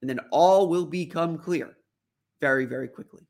and 0.00 0.08
then 0.08 0.20
all 0.30 0.68
will 0.68 0.86
become 0.86 1.38
clear 1.38 1.76
very, 2.40 2.64
very 2.64 2.88
quickly. 2.88 3.27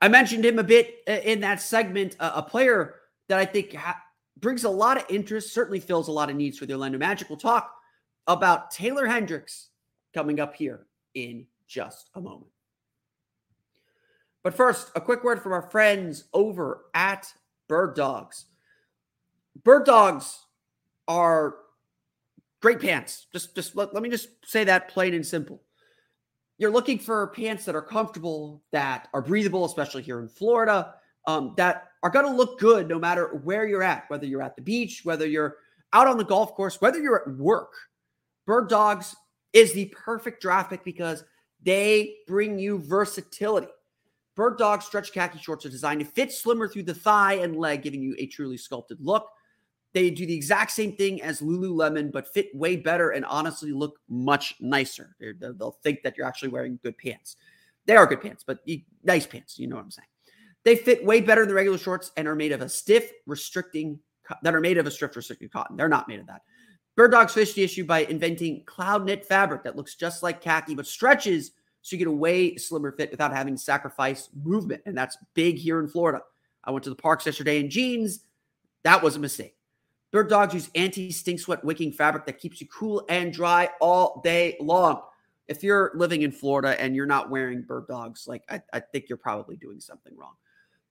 I 0.00 0.08
mentioned 0.08 0.44
him 0.44 0.58
a 0.58 0.64
bit 0.64 1.02
uh, 1.08 1.12
in 1.24 1.40
that 1.40 1.60
segment, 1.60 2.16
a 2.20 2.42
player 2.42 2.94
that 3.28 3.38
I 3.38 3.44
think 3.44 3.74
ha- 3.74 4.00
brings 4.38 4.64
a 4.64 4.70
lot 4.70 4.96
of 4.96 5.04
interest, 5.08 5.52
certainly 5.52 5.80
fills 5.80 6.08
a 6.08 6.12
lot 6.12 6.30
of 6.30 6.36
needs 6.36 6.58
for 6.58 6.66
the 6.66 6.74
Orlando 6.74 6.98
Magic. 6.98 7.28
We'll 7.28 7.38
talk 7.38 7.74
about 8.26 8.70
Taylor 8.70 9.06
Hendricks 9.06 9.70
coming 10.14 10.40
up 10.40 10.54
here 10.54 10.86
in 11.14 11.46
just 11.66 12.10
a 12.14 12.20
moment. 12.20 12.50
But 14.42 14.54
first, 14.54 14.90
a 14.94 15.00
quick 15.00 15.24
word 15.24 15.42
from 15.42 15.52
our 15.52 15.62
friends 15.62 16.24
over 16.32 16.84
at 16.94 17.32
Bird 17.68 17.96
Dogs. 17.96 18.46
Bird 19.64 19.84
Dogs 19.84 20.46
are 21.08 21.56
great 22.60 22.80
pants. 22.80 23.26
Just, 23.32 23.54
just 23.54 23.76
let, 23.76 23.92
let 23.92 24.02
me 24.02 24.08
just 24.08 24.28
say 24.44 24.64
that 24.64 24.88
plain 24.88 25.14
and 25.14 25.26
simple. 25.26 25.62
You're 26.58 26.72
looking 26.72 26.98
for 26.98 27.28
pants 27.28 27.64
that 27.64 27.76
are 27.76 27.82
comfortable, 27.82 28.62
that 28.72 29.08
are 29.14 29.22
breathable, 29.22 29.64
especially 29.64 30.02
here 30.02 30.20
in 30.20 30.28
Florida, 30.28 30.94
um, 31.26 31.54
that 31.56 31.90
are 32.02 32.10
going 32.10 32.26
to 32.26 32.32
look 32.32 32.58
good 32.58 32.88
no 32.88 32.98
matter 32.98 33.28
where 33.44 33.66
you're 33.66 33.82
at, 33.82 34.04
whether 34.08 34.26
you're 34.26 34.42
at 34.42 34.56
the 34.56 34.62
beach, 34.62 35.02
whether 35.04 35.26
you're 35.26 35.56
out 35.92 36.08
on 36.08 36.18
the 36.18 36.24
golf 36.24 36.54
course, 36.54 36.80
whether 36.80 36.98
you're 36.98 37.22
at 37.22 37.36
work. 37.36 37.72
Bird 38.46 38.68
Dogs 38.68 39.14
is 39.52 39.72
the 39.72 39.86
perfect 39.86 40.42
draft 40.42 40.70
pick 40.70 40.84
because 40.84 41.24
they 41.62 42.16
bring 42.26 42.58
you 42.58 42.78
versatility. 42.78 43.68
Bird 44.34 44.58
Dog 44.58 44.82
stretch 44.82 45.12
khaki 45.12 45.38
shorts 45.38 45.66
are 45.66 45.70
designed 45.70 46.00
to 46.00 46.06
fit 46.06 46.32
slimmer 46.32 46.68
through 46.68 46.84
the 46.84 46.94
thigh 46.94 47.34
and 47.34 47.56
leg, 47.56 47.82
giving 47.82 48.02
you 48.02 48.14
a 48.18 48.26
truly 48.26 48.56
sculpted 48.56 48.98
look. 49.00 49.28
They 49.94 50.10
do 50.10 50.26
the 50.26 50.34
exact 50.34 50.72
same 50.72 50.96
thing 50.96 51.22
as 51.22 51.40
Lululemon, 51.40 52.12
but 52.12 52.28
fit 52.28 52.54
way 52.54 52.76
better 52.76 53.10
and 53.10 53.24
honestly 53.24 53.72
look 53.72 53.98
much 54.08 54.54
nicer. 54.60 55.16
they 55.18 55.32
will 55.58 55.78
think 55.82 56.02
that 56.02 56.16
you're 56.16 56.26
actually 56.26 56.50
wearing 56.50 56.78
good 56.82 56.98
pants. 56.98 57.36
They 57.86 57.96
are 57.96 58.06
good 58.06 58.20
pants, 58.20 58.44
but 58.46 58.60
nice 59.02 59.26
pants. 59.26 59.58
You 59.58 59.66
know 59.66 59.76
what 59.76 59.84
I'm 59.84 59.90
saying. 59.90 60.08
They 60.64 60.76
fit 60.76 61.04
way 61.04 61.22
better 61.22 61.42
than 61.42 61.48
the 61.48 61.54
regular 61.54 61.78
shorts 61.78 62.12
and 62.16 62.28
are 62.28 62.34
made 62.34 62.52
of 62.52 62.60
a 62.60 62.68
stiff, 62.68 63.10
restricting 63.26 63.98
that 64.42 64.54
are 64.54 64.60
made 64.60 64.76
of 64.76 64.86
a 64.86 64.90
stiff, 64.90 65.16
restricting 65.16 65.48
cotton. 65.48 65.76
They're 65.76 65.88
not 65.88 66.08
made 66.08 66.20
of 66.20 66.26
that. 66.26 66.42
Bird 66.96 67.12
Dogs 67.12 67.32
finished 67.32 67.54
the 67.54 67.62
issue 67.62 67.84
by 67.84 68.00
inventing 68.00 68.64
cloud 68.66 69.06
knit 69.06 69.24
fabric 69.24 69.62
that 69.62 69.76
looks 69.76 69.94
just 69.94 70.22
like 70.22 70.42
khaki 70.42 70.74
but 70.74 70.86
stretches 70.86 71.52
so 71.80 71.94
you 71.94 71.98
get 71.98 72.08
a 72.08 72.12
way 72.12 72.56
slimmer 72.56 72.92
fit 72.92 73.10
without 73.10 73.32
having 73.32 73.54
to 73.54 73.62
sacrifice 73.62 74.28
movement. 74.42 74.82
And 74.84 74.98
that's 74.98 75.16
big 75.34 75.56
here 75.56 75.80
in 75.80 75.88
Florida. 75.88 76.22
I 76.64 76.70
went 76.70 76.84
to 76.84 76.90
the 76.90 76.96
parks 76.96 77.24
yesterday 77.24 77.60
in 77.60 77.70
jeans. 77.70 78.20
That 78.82 79.02
was 79.02 79.16
a 79.16 79.20
mistake. 79.20 79.57
Bird 80.10 80.30
Dogs 80.30 80.54
use 80.54 80.70
anti 80.74 81.10
stink 81.10 81.40
sweat 81.40 81.64
wicking 81.64 81.92
fabric 81.92 82.24
that 82.26 82.38
keeps 82.38 82.60
you 82.60 82.66
cool 82.68 83.04
and 83.08 83.32
dry 83.32 83.68
all 83.80 84.20
day 84.24 84.56
long. 84.60 85.02
If 85.48 85.62
you're 85.62 85.92
living 85.94 86.22
in 86.22 86.32
Florida 86.32 86.80
and 86.80 86.94
you're 86.94 87.06
not 87.06 87.30
wearing 87.30 87.62
Bird 87.62 87.86
Dogs, 87.88 88.26
like 88.26 88.42
I, 88.48 88.62
I 88.72 88.80
think 88.80 89.08
you're 89.08 89.18
probably 89.18 89.56
doing 89.56 89.80
something 89.80 90.16
wrong. 90.16 90.34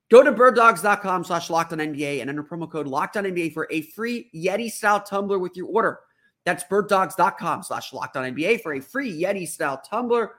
Go 0.09 0.23
to 0.23 0.31
birddogs.com 0.31 1.25
slash 1.25 1.49
locked 1.49 1.73
on 1.73 1.79
NBA 1.79 2.21
and 2.21 2.29
enter 2.29 2.43
promo 2.43 2.69
code 2.69 2.87
locked 2.87 3.17
on 3.17 3.25
NBA 3.25 3.53
for 3.53 3.67
a 3.71 3.81
free 3.81 4.29
Yeti 4.33 4.71
style 4.71 5.01
tumbler 5.01 5.37
with 5.37 5.57
your 5.57 5.67
order. 5.67 5.99
That's 6.45 6.63
birddogs.com 6.63 7.63
slash 7.63 7.91
locked 7.91 8.15
on 8.15 8.33
NBA 8.33 8.61
for 8.61 8.75
a 8.75 8.79
free 8.79 9.21
Yeti 9.21 9.47
style 9.47 9.81
tumbler. 9.87 10.35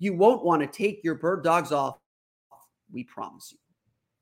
You 0.00 0.14
won't 0.14 0.44
want 0.44 0.62
to 0.62 0.66
take 0.66 1.04
your 1.04 1.14
bird 1.14 1.44
dogs 1.44 1.70
off. 1.70 1.98
We 2.90 3.04
promise 3.04 3.52
you. 3.52 3.58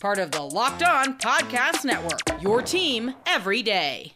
Part 0.00 0.18
of 0.18 0.30
the 0.30 0.42
Locked 0.42 0.84
On 0.84 1.18
Podcast 1.18 1.84
Network, 1.84 2.40
your 2.40 2.62
team 2.62 3.14
every 3.26 3.62
day. 3.62 4.12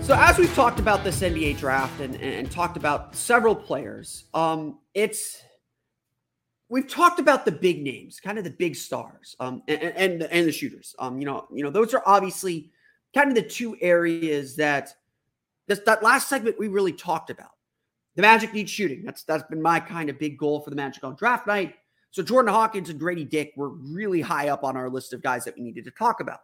So 0.00 0.16
as 0.16 0.38
we've 0.38 0.52
talked 0.54 0.80
about 0.80 1.04
this 1.04 1.20
NBA 1.20 1.58
draft 1.58 2.00
and, 2.00 2.16
and 2.16 2.50
talked 2.50 2.78
about 2.78 3.14
several 3.14 3.54
players, 3.54 4.24
um, 4.32 4.78
it's 4.94 5.42
we've 6.70 6.88
talked 6.88 7.18
about 7.18 7.44
the 7.44 7.52
big 7.52 7.82
names, 7.82 8.20
kind 8.20 8.38
of 8.38 8.44
the 8.44 8.50
big 8.50 8.76
stars, 8.76 9.36
um, 9.40 9.62
and, 9.68 9.82
and 9.82 10.22
and 10.22 10.48
the 10.48 10.52
shooters. 10.52 10.94
Um, 10.98 11.18
you 11.18 11.26
know, 11.26 11.46
you 11.52 11.62
know, 11.62 11.70
those 11.70 11.92
are 11.92 12.02
obviously 12.06 12.70
kind 13.14 13.28
of 13.28 13.34
the 13.34 13.42
two 13.42 13.76
areas 13.80 14.56
that 14.56 14.94
this, 15.66 15.80
that 15.80 16.02
last 16.02 16.28
segment 16.28 16.58
we 16.58 16.68
really 16.68 16.92
talked 16.92 17.28
about. 17.28 17.50
The 18.16 18.22
Magic 18.22 18.54
needs 18.54 18.70
shooting. 18.70 19.02
That's 19.04 19.24
that's 19.24 19.44
been 19.50 19.60
my 19.60 19.80
kind 19.80 20.08
of 20.08 20.18
big 20.18 20.38
goal 20.38 20.60
for 20.60 20.70
the 20.70 20.76
Magic 20.76 21.04
on 21.04 21.16
draft 21.16 21.46
night. 21.46 21.74
So 22.12 22.22
Jordan 22.22 22.52
Hawkins 22.52 22.88
and 22.88 22.98
Grady 22.98 23.24
Dick 23.24 23.52
were 23.56 23.70
really 23.70 24.20
high 24.20 24.48
up 24.48 24.64
on 24.64 24.76
our 24.76 24.88
list 24.88 25.12
of 25.12 25.22
guys 25.22 25.44
that 25.44 25.54
we 25.56 25.62
needed 25.62 25.84
to 25.84 25.92
talk 25.92 26.20
about. 26.20 26.40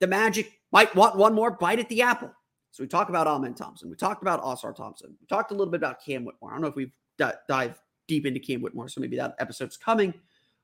The 0.00 0.06
Magic 0.06 0.50
might 0.72 0.94
want 0.96 1.16
one 1.16 1.32
more 1.32 1.52
bite 1.52 1.78
at 1.78 1.88
the 1.88 2.02
apple. 2.02 2.32
So 2.72 2.82
we 2.82 2.88
talked 2.88 3.08
about 3.08 3.26
Amen 3.26 3.54
Thompson. 3.54 3.88
We 3.88 3.96
talked 3.96 4.20
about 4.20 4.42
Ausar 4.42 4.74
Thompson. 4.74 5.16
We 5.20 5.26
talked 5.26 5.52
a 5.52 5.54
little 5.54 5.70
bit 5.70 5.78
about 5.78 6.04
Cam 6.04 6.24
Whitmore. 6.24 6.50
I 6.50 6.54
don't 6.54 6.62
know 6.62 6.68
if 6.68 6.74
we've 6.74 6.90
d- 7.18 7.30
dive 7.48 7.80
deep 8.06 8.26
into 8.26 8.40
Cam 8.40 8.60
Whitmore, 8.60 8.88
so 8.88 9.00
maybe 9.00 9.16
that 9.16 9.34
episode's 9.38 9.76
coming. 9.76 10.14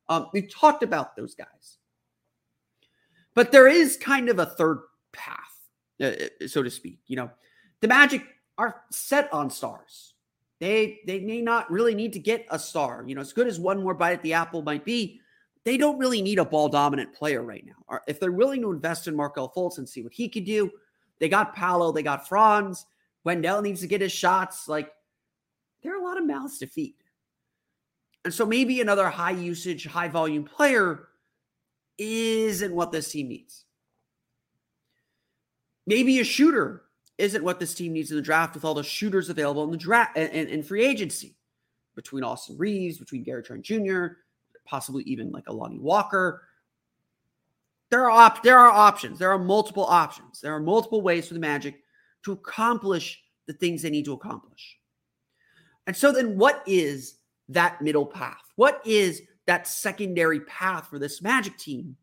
Um, 0.08 0.28
we 0.32 0.42
talked 0.42 0.82
about 0.82 1.16
those 1.16 1.34
guys. 1.34 1.78
But 3.34 3.52
there 3.52 3.68
is 3.68 3.96
kind 3.96 4.28
of 4.28 4.38
a 4.38 4.46
third 4.46 4.80
path, 5.12 5.58
uh, 6.00 6.06
uh, 6.06 6.46
so 6.46 6.62
to 6.62 6.70
speak. 6.70 7.00
You 7.06 7.16
know, 7.16 7.30
the 7.80 7.88
Magic 7.88 8.22
are 8.58 8.82
set 8.90 9.32
on 9.32 9.50
stars. 9.50 10.14
They 10.60 11.00
they 11.06 11.20
may 11.20 11.42
not 11.42 11.70
really 11.70 11.94
need 11.94 12.12
to 12.12 12.18
get 12.18 12.46
a 12.50 12.58
star. 12.58 13.04
You 13.06 13.14
know, 13.14 13.20
as 13.20 13.32
good 13.32 13.48
as 13.48 13.58
one 13.58 13.82
more 13.82 13.94
bite 13.94 14.12
at 14.12 14.22
the 14.22 14.34
apple 14.34 14.62
might 14.62 14.84
be, 14.84 15.20
they 15.64 15.76
don't 15.76 15.98
really 15.98 16.22
need 16.22 16.38
a 16.38 16.44
ball 16.44 16.68
dominant 16.68 17.14
player 17.14 17.42
right 17.42 17.64
now. 17.64 18.00
If 18.06 18.20
they're 18.20 18.32
willing 18.32 18.62
to 18.62 18.70
invest 18.70 19.08
in 19.08 19.16
Markelle 19.16 19.52
Fultz 19.52 19.78
and 19.78 19.88
see 19.88 20.02
what 20.02 20.12
he 20.12 20.28
could 20.28 20.44
do, 20.44 20.70
they 21.18 21.28
got 21.28 21.54
Paolo, 21.54 21.90
they 21.90 22.02
got 22.02 22.28
Franz. 22.28 22.86
Wendell 23.24 23.62
needs 23.62 23.80
to 23.80 23.86
get 23.86 24.00
his 24.00 24.12
shots. 24.12 24.68
Like 24.68 24.92
there 25.82 25.94
are 25.94 26.00
a 26.00 26.04
lot 26.04 26.18
of 26.18 26.26
mouths 26.26 26.58
to 26.58 26.66
feed. 26.66 26.94
And 28.24 28.32
so 28.32 28.46
maybe 28.46 28.80
another 28.80 29.08
high 29.08 29.32
usage, 29.32 29.86
high 29.86 30.08
volume 30.08 30.44
player 30.44 31.08
isn't 31.98 32.72
what 32.72 32.92
this 32.92 33.10
team 33.10 33.28
needs. 33.28 33.64
Maybe 35.86 36.20
a 36.20 36.24
shooter 36.24 36.82
isn't 37.18 37.42
what 37.42 37.58
this 37.58 37.74
team 37.74 37.92
needs 37.92 38.10
in 38.10 38.16
the 38.16 38.22
draft 38.22 38.54
with 38.54 38.64
all 38.64 38.74
the 38.74 38.84
shooters 38.84 39.28
available 39.28 39.64
in 39.64 39.70
the 39.70 39.76
draft 39.76 40.16
and, 40.16 40.66
free 40.66 40.84
agency 40.84 41.36
between 41.94 42.24
Austin 42.24 42.56
Reaves, 42.56 42.98
between 42.98 43.24
Gary 43.24 43.42
Trent 43.42 43.62
Jr., 43.62 44.06
possibly 44.64 45.02
even 45.04 45.30
like 45.32 45.48
a 45.48 45.52
Lonnie 45.52 45.78
Walker. 45.78 46.42
There 47.90 48.04
are 48.04 48.10
op- 48.10 48.42
there 48.42 48.58
are 48.58 48.70
options. 48.70 49.18
There 49.18 49.30
are 49.30 49.38
multiple 49.38 49.84
options. 49.84 50.40
There 50.40 50.54
are 50.54 50.60
multiple 50.60 51.02
ways 51.02 51.28
for 51.28 51.34
the 51.34 51.40
Magic 51.40 51.80
to 52.24 52.32
accomplish 52.32 53.22
the 53.46 53.52
things 53.52 53.82
they 53.82 53.90
need 53.90 54.04
to 54.04 54.14
accomplish. 54.14 54.78
And 55.86 55.96
so 55.96 56.12
then 56.12 56.38
what 56.38 56.62
is 56.66 57.16
that 57.48 57.82
middle 57.82 58.06
path? 58.06 58.42
What 58.56 58.80
is 58.84 59.22
that 59.46 59.66
secondary 59.66 60.40
path 60.40 60.88
for 60.88 60.98
this 60.98 61.22
Magic 61.22 61.56
team 61.58 61.96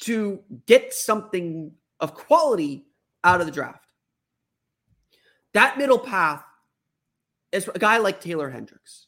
to 0.00 0.40
get 0.66 0.92
something 0.92 1.72
of 2.00 2.14
quality 2.14 2.86
out 3.24 3.40
of 3.40 3.46
the 3.46 3.52
draft? 3.52 3.86
That 5.52 5.78
middle 5.78 5.98
path 5.98 6.44
is 7.52 7.68
a 7.74 7.78
guy 7.78 7.98
like 7.98 8.20
Taylor 8.20 8.50
Hendricks. 8.50 9.06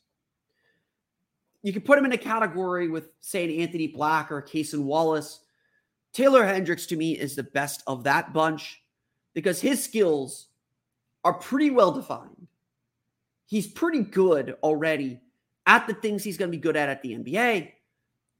You 1.63 1.73
can 1.73 1.83
put 1.83 1.99
him 1.99 2.05
in 2.05 2.13
a 2.13 2.19
category 2.19 2.89
with, 2.89 3.11
say, 3.21 3.45
an 3.45 3.61
Anthony 3.61 3.89
Black 3.89 4.31
or 4.31 4.39
a 4.39 4.43
Cason 4.43 4.85
Wallace. 4.85 5.41
Taylor 6.13 6.47
Hendricks, 6.47 6.87
to 6.87 6.97
me, 6.97 7.19
is 7.19 7.37
the 7.37 7.43
best 7.43 7.83
of 7.87 8.05
that 8.05 8.33
bunch 8.33 8.81
because 9.35 9.61
his 9.61 9.83
skills 9.83 10.49
are 11.25 11.35
pretty 11.35 11.71
well 11.71 11.93
defined. 11.93 12.38
He's 13.49 13.67
pretty 13.67 14.03
good 14.03 14.57
already 14.63 15.23
at 15.67 15.87
the 15.87 15.95
things 15.95 16.23
he's 16.23 16.37
going 16.37 16.51
to 16.51 16.57
be 16.57 16.61
good 16.61 16.77
at 16.77 16.91
at 16.91 17.01
the 17.01 17.15
NBA. 17.15 17.73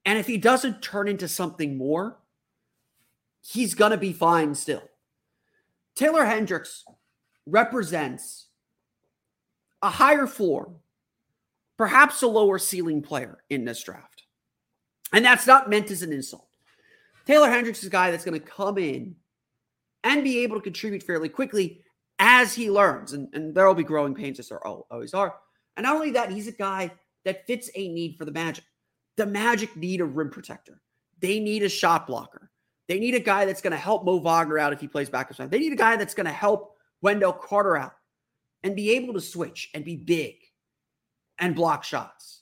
And 0.05 0.19
if 0.19 0.27
he 0.27 0.37
doesn't 0.37 0.83
turn 0.83 1.07
into 1.07 1.27
something 1.27 1.75
more, 1.75 2.19
he's 3.41 3.73
going 3.73 3.89
to 3.89 3.97
be 3.97 4.13
fine 4.13 4.53
still. 4.53 4.83
Taylor 5.95 6.25
Hendricks 6.25 6.85
represents 7.47 8.49
a 9.81 9.89
higher 9.89 10.27
floor, 10.27 10.73
perhaps 11.75 12.21
a 12.21 12.27
lower 12.27 12.59
ceiling 12.59 13.01
player 13.01 13.39
in 13.49 13.65
this 13.65 13.83
draft. 13.83 14.25
And 15.11 15.25
that's 15.25 15.47
not 15.47 15.71
meant 15.71 15.89
as 15.89 16.03
an 16.03 16.13
insult. 16.13 16.47
Taylor 17.25 17.49
Hendricks 17.49 17.79
is 17.79 17.87
a 17.87 17.91
guy 17.91 18.11
that's 18.11 18.25
going 18.25 18.39
to 18.39 18.45
come 18.45 18.77
in 18.77 19.15
and 20.03 20.23
be 20.23 20.43
able 20.43 20.57
to 20.57 20.61
contribute 20.61 21.01
fairly 21.01 21.29
quickly 21.29 21.81
as 22.19 22.53
he 22.53 22.69
learns. 22.69 23.13
And, 23.13 23.33
and 23.33 23.55
there 23.55 23.65
will 23.65 23.73
be 23.73 23.83
growing 23.83 24.13
pains 24.13 24.39
as 24.39 24.49
there 24.49 24.65
always 24.65 25.13
are. 25.13 25.35
And 25.77 25.85
not 25.85 25.95
only 25.95 26.11
that, 26.11 26.31
he's 26.31 26.47
a 26.47 26.53
guy 26.53 26.91
that 27.25 27.47
fits 27.47 27.69
a 27.75 27.87
need 27.87 28.17
for 28.17 28.25
the 28.25 28.31
Magic. 28.31 28.65
The 29.17 29.25
Magic 29.25 29.75
need 29.75 30.01
a 30.01 30.05
rim 30.05 30.29
protector. 30.29 30.81
They 31.19 31.39
need 31.39 31.63
a 31.63 31.69
shot 31.69 32.07
blocker. 32.07 32.51
They 32.87 32.99
need 32.99 33.15
a 33.15 33.19
guy 33.19 33.45
that's 33.45 33.61
going 33.61 33.71
to 33.71 33.77
help 33.77 34.03
Mo 34.03 34.17
Wagner 34.17 34.59
out 34.59 34.73
if 34.73 34.81
he 34.81 34.87
plays 34.87 35.09
backup. 35.09 35.49
They 35.49 35.59
need 35.59 35.73
a 35.73 35.77
guy 35.77 35.95
that's 35.95 36.13
going 36.13 36.25
to 36.25 36.31
help 36.31 36.75
Wendell 37.01 37.33
Carter 37.33 37.77
out 37.77 37.93
and 38.63 38.75
be 38.75 38.91
able 38.91 39.13
to 39.13 39.21
switch 39.21 39.69
and 39.73 39.85
be 39.85 39.95
big 39.95 40.35
and 41.37 41.55
block 41.55 41.83
shots. 41.83 42.41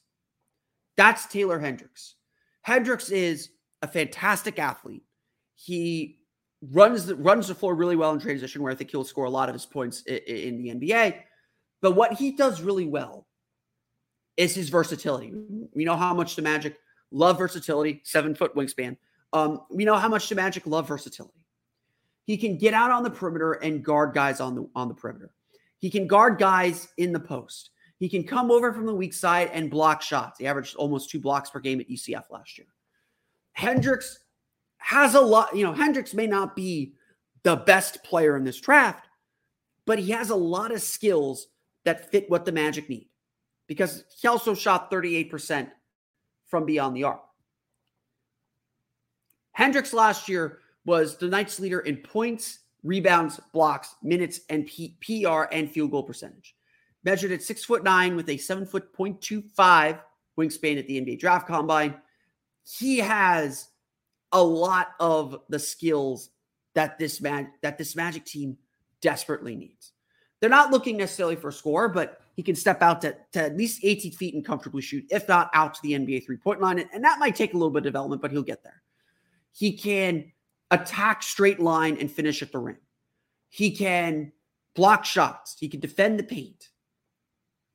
That's 0.95 1.27
Taylor 1.27 1.59
Hendricks. 1.59 2.15
Hendricks 2.61 3.09
is 3.09 3.49
a 3.81 3.87
fantastic 3.87 4.57
athlete. 4.57 5.03
He 5.55 6.16
runs 6.61 7.05
the 7.05 7.15
runs 7.15 7.47
the 7.47 7.55
floor 7.55 7.75
really 7.75 7.95
well 7.95 8.11
in 8.13 8.19
transition, 8.19 8.61
where 8.61 8.71
I 8.71 8.75
think 8.75 8.91
he'll 8.91 9.03
score 9.03 9.25
a 9.25 9.29
lot 9.29 9.49
of 9.49 9.53
his 9.53 9.65
points 9.65 10.01
in, 10.03 10.17
in 10.17 10.57
the 10.57 10.69
NBA. 10.69 11.21
But 11.81 11.91
what 11.91 12.13
he 12.13 12.31
does 12.31 12.61
really 12.61 12.87
well 12.87 13.27
is 14.35 14.55
his 14.55 14.69
versatility. 14.69 15.33
We 15.73 15.85
know 15.85 15.95
how 15.95 16.13
much 16.13 16.35
the 16.35 16.41
Magic 16.41 16.77
love 17.11 17.37
versatility, 17.37 18.01
seven 18.03 18.35
foot 18.35 18.55
wingspan. 18.55 18.97
Um, 19.33 19.61
we 19.69 19.85
know 19.85 19.95
how 19.95 20.09
much 20.09 20.29
the 20.29 20.35
Magic 20.35 20.65
love 20.65 20.87
versatility. 20.87 21.45
He 22.25 22.37
can 22.37 22.57
get 22.57 22.73
out 22.73 22.91
on 22.91 23.03
the 23.03 23.09
perimeter 23.09 23.53
and 23.53 23.83
guard 23.83 24.13
guys 24.13 24.39
on 24.39 24.55
the 24.55 24.69
on 24.75 24.87
the 24.87 24.93
perimeter. 24.93 25.31
He 25.79 25.89
can 25.89 26.07
guard 26.07 26.39
guys 26.39 26.87
in 26.97 27.13
the 27.13 27.19
post. 27.19 27.71
He 27.99 28.09
can 28.09 28.23
come 28.23 28.51
over 28.51 28.73
from 28.73 28.85
the 28.85 28.93
weak 28.93 29.13
side 29.13 29.49
and 29.53 29.71
block 29.71 30.01
shots. 30.01 30.39
He 30.39 30.47
averaged 30.47 30.75
almost 30.75 31.09
two 31.09 31.19
blocks 31.19 31.49
per 31.49 31.59
game 31.59 31.79
at 31.79 31.89
UCF 31.89 32.25
last 32.29 32.57
year. 32.57 32.67
Hendricks 33.53 34.19
has 34.77 35.15
a 35.15 35.21
lot, 35.21 35.55
you 35.55 35.63
know, 35.63 35.73
Hendricks 35.73 36.13
may 36.13 36.27
not 36.27 36.55
be 36.55 36.93
the 37.43 37.55
best 37.55 38.03
player 38.03 38.35
in 38.37 38.43
this 38.43 38.59
draft, 38.59 39.07
but 39.85 39.99
he 39.99 40.11
has 40.11 40.29
a 40.29 40.35
lot 40.35 40.71
of 40.71 40.81
skills 40.81 41.47
that 41.85 42.11
fit 42.11 42.29
what 42.29 42.45
the 42.45 42.51
Magic 42.51 42.89
need 42.89 43.07
because 43.67 44.03
he 44.19 44.27
also 44.27 44.53
shot 44.53 44.91
38% 44.91 45.69
from 46.47 46.65
beyond 46.65 46.95
the 46.95 47.03
arc. 47.03 47.21
Hendricks 49.51 49.93
last 49.93 50.29
year 50.29 50.59
was 50.85 51.17
the 51.17 51.27
Knights 51.27 51.59
leader 51.59 51.79
in 51.79 51.97
points, 51.97 52.59
rebounds, 52.83 53.39
blocks, 53.53 53.95
minutes, 54.03 54.41
and 54.49 54.65
P- 54.67 54.97
PR 55.01 55.43
and 55.51 55.69
field 55.69 55.91
goal 55.91 56.03
percentage. 56.03 56.55
Measured 57.03 57.31
at 57.31 57.41
six 57.41 57.63
foot 57.63 57.83
nine 57.83 58.15
with 58.15 58.29
a 58.29 58.37
seven 58.37 58.65
foot 58.65 58.93
point 58.93 59.21
two 59.21 59.41
five 59.55 59.99
wingspan 60.37 60.77
at 60.77 60.87
the 60.87 61.01
NBA 61.01 61.19
draft 61.19 61.47
combine. 61.47 61.95
He 62.63 62.97
has 62.99 63.69
a 64.31 64.43
lot 64.43 64.89
of 64.99 65.39
the 65.49 65.59
skills 65.59 66.29
that 66.75 66.99
this 66.99 67.21
man 67.21 67.51
that 67.61 67.77
this 67.77 67.95
Magic 67.95 68.25
team 68.25 68.57
desperately 69.01 69.55
needs. 69.55 69.93
They're 70.39 70.49
not 70.49 70.71
looking 70.71 70.97
necessarily 70.97 71.35
for 71.35 71.49
a 71.49 71.53
score, 71.53 71.89
but 71.89 72.21
he 72.35 72.43
can 72.43 72.55
step 72.55 72.83
out 72.83 73.01
to, 73.01 73.15
to 73.33 73.41
at 73.41 73.57
least 73.57 73.81
18 73.83 74.11
feet 74.11 74.35
and 74.35 74.45
comfortably 74.45 74.83
shoot, 74.83 75.05
if 75.09 75.27
not 75.27 75.49
out 75.53 75.73
to 75.73 75.81
the 75.81 75.93
NBA 75.93 76.25
three 76.25 76.37
point 76.37 76.61
line. 76.61 76.77
And, 76.93 77.03
that 77.03 77.19
might 77.19 77.35
take 77.35 77.53
a 77.53 77.57
little 77.57 77.71
bit 77.71 77.79
of 77.79 77.83
development, 77.85 78.21
but 78.21 78.31
he'll 78.31 78.43
get 78.43 78.63
there. 78.63 78.83
He 79.53 79.75
can 79.75 80.31
attack 80.69 81.23
straight 81.23 81.59
line 81.59 81.97
and 81.99 82.11
finish 82.11 82.43
at 82.43 82.51
the 82.51 82.59
rim. 82.59 82.77
He 83.49 83.71
can 83.71 84.31
block 84.75 85.05
shots. 85.05 85.55
He 85.59 85.67
can 85.69 85.79
defend 85.79 86.19
the 86.19 86.23
paint. 86.23 86.69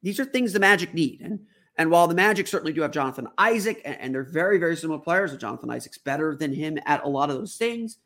These 0.02 0.20
are 0.20 0.24
things 0.24 0.52
the 0.52 0.60
Magic 0.60 0.94
need. 0.94 1.20
And 1.22 1.40
and 1.76 1.90
while 1.90 2.06
the 2.06 2.14
Magic 2.14 2.46
certainly 2.46 2.72
do 2.72 2.82
have 2.82 2.90
Jonathan 2.90 3.28
Isaac, 3.38 3.80
and, 3.84 3.98
and 4.00 4.14
they're 4.14 4.22
very, 4.22 4.58
very 4.58 4.76
similar 4.76 4.98
players, 4.98 5.36
Jonathan 5.36 5.70
Isaac's 5.70 5.98
better 5.98 6.36
than 6.36 6.52
him 6.52 6.78
at 6.84 7.04
a 7.04 7.08
lot 7.08 7.30
of 7.30 7.36
those 7.36 7.56
things. 7.56 7.98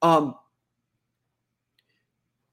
Um, 0.00 0.34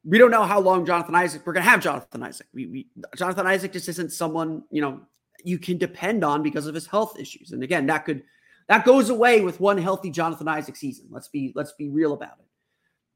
we 0.04 0.18
don't 0.18 0.32
know 0.32 0.44
how 0.44 0.60
long 0.60 0.86
Jonathan 0.86 1.16
Isaac, 1.16 1.46
we're 1.46 1.54
going 1.54 1.64
to 1.64 1.70
have 1.70 1.82
Jonathan 1.82 2.24
Isaac. 2.24 2.48
We, 2.54 2.66
we, 2.66 2.88
Jonathan 3.16 3.48
Isaac 3.48 3.74
just 3.74 3.90
isn't 3.90 4.12
someone, 4.12 4.64
you 4.72 4.82
know, 4.82 5.02
you 5.44 5.58
can 5.58 5.78
depend 5.78 6.24
on 6.24 6.44
because 6.44 6.68
of 6.68 6.76
his 6.76 6.88
health 6.88 7.20
issues. 7.20 7.52
And 7.52 7.64
again, 7.64 7.86
that 7.88 8.06
could, 8.06 8.24
that 8.68 8.86
goes 8.86 9.10
away 9.10 9.42
with 9.42 9.60
one 9.60 9.78
healthy 9.78 10.10
Jonathan 10.10 10.48
Isaac 10.48 10.76
season. 10.76 11.08
Let's 11.10 11.28
be, 11.28 11.54
let's 11.56 11.74
be 11.74 11.90
real 11.90 12.14
about 12.14 12.40
it. 12.40 12.46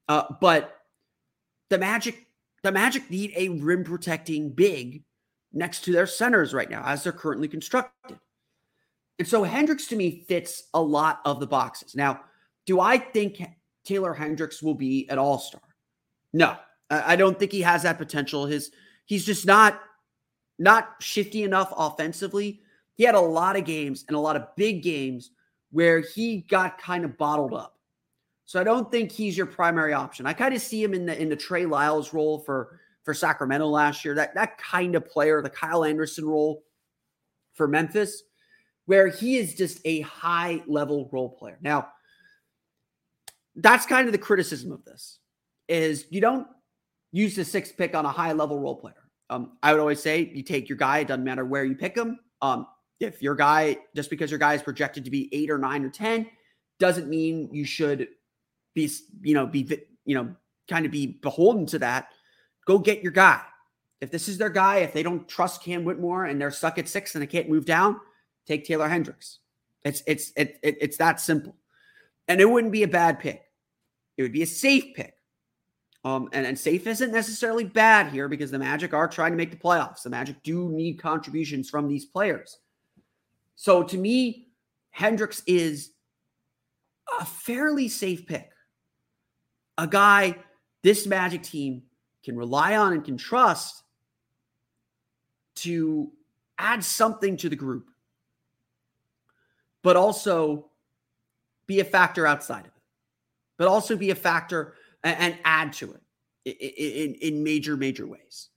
Uh, 0.07 0.23
but 0.39 0.77
the 1.69 1.77
Magic, 1.77 2.27
the 2.63 2.71
Magic 2.71 3.09
need 3.09 3.33
a 3.35 3.49
rim 3.49 3.83
protecting 3.83 4.51
big 4.51 5.03
next 5.53 5.83
to 5.85 5.91
their 5.91 6.07
centers 6.07 6.53
right 6.53 6.69
now 6.69 6.83
as 6.85 7.03
they're 7.03 7.11
currently 7.11 7.47
constructed. 7.47 8.17
And 9.19 9.27
so 9.27 9.43
Hendricks 9.43 9.87
to 9.87 9.95
me 9.95 10.25
fits 10.27 10.63
a 10.73 10.81
lot 10.81 11.21
of 11.25 11.39
the 11.39 11.47
boxes. 11.47 11.95
Now, 11.95 12.21
do 12.65 12.79
I 12.79 12.97
think 12.97 13.41
Taylor 13.83 14.13
Hendricks 14.13 14.63
will 14.63 14.75
be 14.75 15.07
an 15.09 15.19
all 15.19 15.37
star? 15.37 15.61
No, 16.33 16.55
I 16.89 17.15
don't 17.15 17.37
think 17.37 17.51
he 17.51 17.61
has 17.61 17.83
that 17.83 17.97
potential. 17.97 18.45
His 18.45 18.71
he's 19.05 19.25
just 19.25 19.45
not 19.45 19.79
not 20.59 20.95
shifty 20.99 21.43
enough 21.43 21.73
offensively. 21.75 22.61
He 22.95 23.03
had 23.03 23.15
a 23.15 23.19
lot 23.19 23.55
of 23.55 23.65
games 23.65 24.05
and 24.07 24.15
a 24.15 24.19
lot 24.19 24.35
of 24.35 24.55
big 24.55 24.83
games 24.83 25.31
where 25.71 26.01
he 26.01 26.41
got 26.41 26.79
kind 26.79 27.05
of 27.05 27.17
bottled 27.17 27.53
up. 27.53 27.77
So 28.45 28.59
I 28.59 28.63
don't 28.63 28.91
think 28.91 29.11
he's 29.11 29.37
your 29.37 29.45
primary 29.45 29.93
option. 29.93 30.25
I 30.25 30.33
kind 30.33 30.53
of 30.53 30.61
see 30.61 30.83
him 30.83 30.93
in 30.93 31.05
the 31.05 31.19
in 31.19 31.29
the 31.29 31.35
Trey 31.35 31.65
Lyles 31.65 32.13
role 32.13 32.39
for 32.39 32.80
for 33.03 33.13
Sacramento 33.13 33.67
last 33.67 34.05
year. 34.05 34.15
That 34.15 34.35
that 34.35 34.57
kind 34.57 34.95
of 34.95 35.07
player, 35.07 35.41
the 35.41 35.49
Kyle 35.49 35.83
Anderson 35.83 36.25
role 36.25 36.63
for 37.53 37.67
Memphis, 37.67 38.23
where 38.85 39.07
he 39.07 39.37
is 39.37 39.55
just 39.55 39.79
a 39.85 40.01
high 40.01 40.61
level 40.67 41.09
role 41.11 41.29
player. 41.29 41.57
Now, 41.61 41.89
that's 43.55 43.85
kind 43.85 44.07
of 44.07 44.11
the 44.11 44.17
criticism 44.17 44.71
of 44.71 44.83
this 44.85 45.19
is 45.67 46.05
you 46.09 46.21
don't 46.21 46.47
use 47.11 47.35
the 47.35 47.45
sixth 47.45 47.77
pick 47.77 47.95
on 47.95 48.05
a 48.05 48.11
high 48.11 48.33
level 48.33 48.59
role 48.59 48.75
player. 48.75 48.95
Um, 49.29 49.57
I 49.63 49.71
would 49.71 49.79
always 49.79 50.01
say 50.01 50.31
you 50.33 50.43
take 50.43 50.67
your 50.67 50.77
guy. 50.77 50.99
It 50.99 51.07
doesn't 51.07 51.23
matter 51.23 51.45
where 51.45 51.63
you 51.63 51.75
pick 51.75 51.95
him. 51.95 52.19
Um, 52.41 52.67
if 52.99 53.21
your 53.21 53.35
guy, 53.35 53.77
just 53.95 54.09
because 54.09 54.29
your 54.29 54.39
guy 54.39 54.53
is 54.53 54.61
projected 54.61 55.05
to 55.05 55.11
be 55.11 55.29
eight 55.33 55.49
or 55.49 55.57
nine 55.57 55.83
or 55.83 55.89
ten, 55.89 56.27
doesn't 56.79 57.07
mean 57.07 57.49
you 57.51 57.65
should 57.65 58.07
be, 58.73 58.89
you 59.21 59.33
know, 59.33 59.45
be, 59.45 59.69
you 60.05 60.15
know, 60.15 60.35
kind 60.69 60.85
of 60.85 60.91
be 60.91 61.07
beholden 61.07 61.65
to 61.67 61.79
that 61.79 62.09
go 62.71 62.79
get 62.79 63.03
your 63.03 63.11
guy. 63.11 63.41
If 63.99 64.11
this 64.11 64.27
is 64.29 64.37
their 64.37 64.49
guy, 64.49 64.77
if 64.77 64.93
they 64.93 65.03
don't 65.03 65.27
trust 65.27 65.63
Cam 65.63 65.83
Whitmore 65.83 66.25
and 66.25 66.39
they're 66.39 66.51
stuck 66.51 66.77
at 66.77 66.87
six 66.87 67.13
and 67.13 67.21
they 67.21 67.27
can't 67.27 67.49
move 67.49 67.65
down, 67.65 67.99
take 68.47 68.65
Taylor 68.65 68.87
Hendricks. 68.87 69.39
It's 69.83 70.01
it's 70.07 70.31
it, 70.37 70.57
it, 70.63 70.77
it's 70.79 70.97
that 70.97 71.19
simple, 71.19 71.55
and 72.27 72.39
it 72.39 72.49
wouldn't 72.49 72.71
be 72.71 72.83
a 72.83 72.87
bad 72.87 73.19
pick. 73.19 73.43
It 74.17 74.21
would 74.23 74.31
be 74.31 74.43
a 74.43 74.47
safe 74.47 74.95
pick. 74.95 75.15
Um, 76.03 76.29
and, 76.33 76.47
and 76.47 76.57
safe 76.57 76.87
isn't 76.87 77.11
necessarily 77.11 77.63
bad 77.63 78.11
here 78.11 78.27
because 78.27 78.49
the 78.49 78.57
Magic 78.57 78.91
are 78.91 79.07
trying 79.07 79.31
to 79.31 79.37
make 79.37 79.51
the 79.51 79.57
playoffs. 79.57 80.01
The 80.01 80.09
Magic 80.09 80.41
do 80.41 80.69
need 80.69 80.99
contributions 80.99 81.69
from 81.69 81.87
these 81.87 82.05
players. 82.05 82.57
So 83.55 83.83
to 83.83 83.97
me, 83.97 84.47
Hendricks 84.89 85.43
is 85.45 85.91
a 87.19 87.25
fairly 87.25 87.87
safe 87.87 88.25
pick. 88.25 88.49
A 89.77 89.85
guy 89.85 90.37
this 90.83 91.05
Magic 91.05 91.43
team 91.43 91.83
can 92.23 92.37
rely 92.37 92.77
on 92.77 92.93
and 92.93 93.03
can 93.03 93.17
trust 93.17 93.83
to 95.55 96.11
add 96.57 96.83
something 96.83 97.37
to 97.37 97.49
the 97.49 97.55
group, 97.55 97.89
but 99.83 99.95
also 99.95 100.69
be 101.67 101.79
a 101.79 101.83
factor 101.83 102.27
outside 102.27 102.61
of 102.61 102.67
it, 102.67 102.83
but 103.57 103.67
also 103.67 103.95
be 103.95 104.11
a 104.11 104.15
factor 104.15 104.75
and, 105.03 105.35
add 105.45 105.73
to 105.73 105.93
it 105.93 106.01
in, 106.45 107.13
in, 107.13 107.15
in 107.15 107.43
major, 107.43 107.75
major 107.75 108.05
ways. 108.05 108.49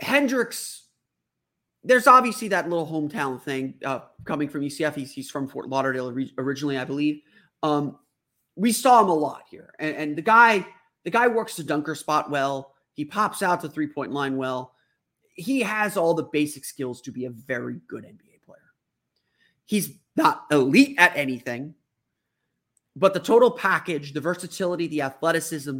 Hendricks, 0.00 0.86
there's 1.84 2.06
obviously 2.06 2.48
that 2.48 2.68
little 2.68 2.86
hometown 2.86 3.40
thing 3.40 3.74
uh, 3.84 4.00
coming 4.24 4.48
from 4.48 4.62
UCF. 4.62 4.94
He's, 4.94 5.12
he's 5.12 5.30
from 5.30 5.48
Fort 5.48 5.68
Lauderdale 5.68 6.14
originally, 6.38 6.78
I 6.78 6.84
believe. 6.84 7.22
Um, 7.62 7.98
we 8.56 8.72
saw 8.72 9.02
him 9.02 9.08
a 9.08 9.14
lot 9.14 9.42
here, 9.48 9.72
and, 9.78 9.94
and 9.96 10.16
the 10.16 10.22
guy, 10.22 10.66
the 11.06 11.10
guy 11.12 11.28
works 11.28 11.54
the 11.54 11.62
dunker 11.62 11.94
spot 11.94 12.30
well. 12.30 12.74
He 12.94 13.04
pops 13.04 13.40
out 13.40 13.62
the 13.62 13.68
three 13.68 13.86
point 13.86 14.10
line 14.10 14.36
well. 14.36 14.74
He 15.36 15.60
has 15.60 15.96
all 15.96 16.14
the 16.14 16.24
basic 16.24 16.64
skills 16.64 17.00
to 17.02 17.12
be 17.12 17.26
a 17.26 17.30
very 17.30 17.78
good 17.86 18.02
NBA 18.02 18.42
player. 18.44 18.58
He's 19.66 19.92
not 20.16 20.46
elite 20.50 20.96
at 20.98 21.16
anything, 21.16 21.76
but 22.96 23.14
the 23.14 23.20
total 23.20 23.52
package, 23.52 24.14
the 24.14 24.20
versatility, 24.20 24.88
the 24.88 25.02
athleticism, 25.02 25.78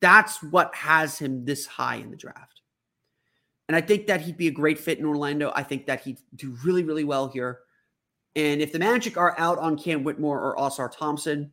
that's 0.00 0.42
what 0.42 0.74
has 0.74 1.20
him 1.20 1.44
this 1.44 1.64
high 1.64 1.96
in 1.96 2.10
the 2.10 2.16
draft. 2.16 2.62
And 3.68 3.76
I 3.76 3.80
think 3.80 4.08
that 4.08 4.22
he'd 4.22 4.36
be 4.36 4.48
a 4.48 4.52
great 4.52 4.80
fit 4.80 4.98
in 4.98 5.04
Orlando. 5.04 5.52
I 5.54 5.62
think 5.62 5.86
that 5.86 6.00
he'd 6.00 6.18
do 6.34 6.56
really, 6.64 6.82
really 6.82 7.04
well 7.04 7.28
here. 7.28 7.60
And 8.34 8.60
if 8.60 8.72
the 8.72 8.80
Magic 8.80 9.16
are 9.16 9.38
out 9.38 9.58
on 9.58 9.78
Cam 9.78 10.02
Whitmore 10.02 10.40
or 10.40 10.56
Ausar 10.56 10.90
Thompson, 10.90 11.52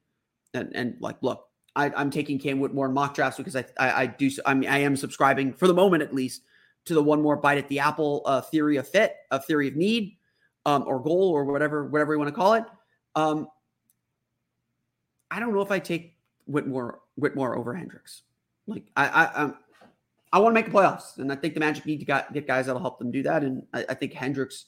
and, 0.55 0.75
and 0.75 0.97
like, 0.99 1.17
look, 1.21 1.48
I, 1.87 2.01
am 2.01 2.09
taking 2.09 2.39
Cam 2.39 2.59
Whitmore 2.59 2.87
in 2.87 2.93
mock 2.93 3.13
drafts 3.13 3.37
because 3.37 3.55
I, 3.55 3.65
I, 3.79 4.03
I 4.03 4.05
do 4.07 4.29
I 4.45 4.53
mean 4.53 4.69
I 4.69 4.79
am 4.79 4.95
subscribing 4.95 5.53
for 5.53 5.67
the 5.67 5.73
moment 5.73 6.03
at 6.03 6.13
least 6.13 6.43
to 6.85 6.93
the 6.93 7.03
one 7.03 7.21
more 7.21 7.35
bite 7.35 7.57
at 7.57 7.67
the 7.67 7.79
apple 7.79 8.21
uh, 8.25 8.41
theory 8.41 8.77
of 8.77 8.87
fit, 8.87 9.15
a 9.31 9.39
theory 9.39 9.67
of 9.67 9.75
need, 9.75 10.17
um, 10.65 10.83
or 10.87 11.01
goal, 11.01 11.29
or 11.29 11.45
whatever 11.45 11.85
whatever 11.85 12.13
you 12.13 12.19
want 12.19 12.29
to 12.29 12.35
call 12.35 12.53
it. 12.53 12.65
Um, 13.15 13.47
I 15.31 15.39
don't 15.39 15.53
know 15.53 15.61
if 15.61 15.71
I 15.71 15.79
take 15.79 16.15
Whitmore 16.47 16.99
Whitmore 17.15 17.57
over 17.57 17.73
Hendricks. 17.73 18.23
Like 18.67 18.83
I 18.95 19.07
I 19.07 19.33
um, 19.33 19.57
I 20.31 20.39
want 20.39 20.55
to 20.55 20.61
make 20.61 20.65
the 20.65 20.77
playoffs, 20.77 21.17
and 21.17 21.31
I 21.31 21.35
think 21.35 21.53
the 21.53 21.59
Magic 21.59 21.85
need 21.85 21.99
to 21.99 22.05
get 22.05 22.47
guys 22.47 22.67
that'll 22.67 22.81
help 22.81 22.99
them 22.99 23.11
do 23.11 23.23
that. 23.23 23.43
And 23.43 23.65
I, 23.73 23.85
I 23.89 23.93
think 23.93 24.13
Hendricks 24.13 24.65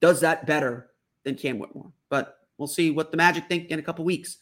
does 0.00 0.20
that 0.20 0.46
better 0.46 0.90
than 1.24 1.34
Cam 1.34 1.58
Whitmore. 1.58 1.92
But 2.08 2.38
we'll 2.56 2.68
see 2.68 2.90
what 2.90 3.10
the 3.10 3.16
Magic 3.16 3.46
think 3.46 3.70
in 3.70 3.78
a 3.78 3.82
couple 3.82 4.04
weeks. 4.04 4.38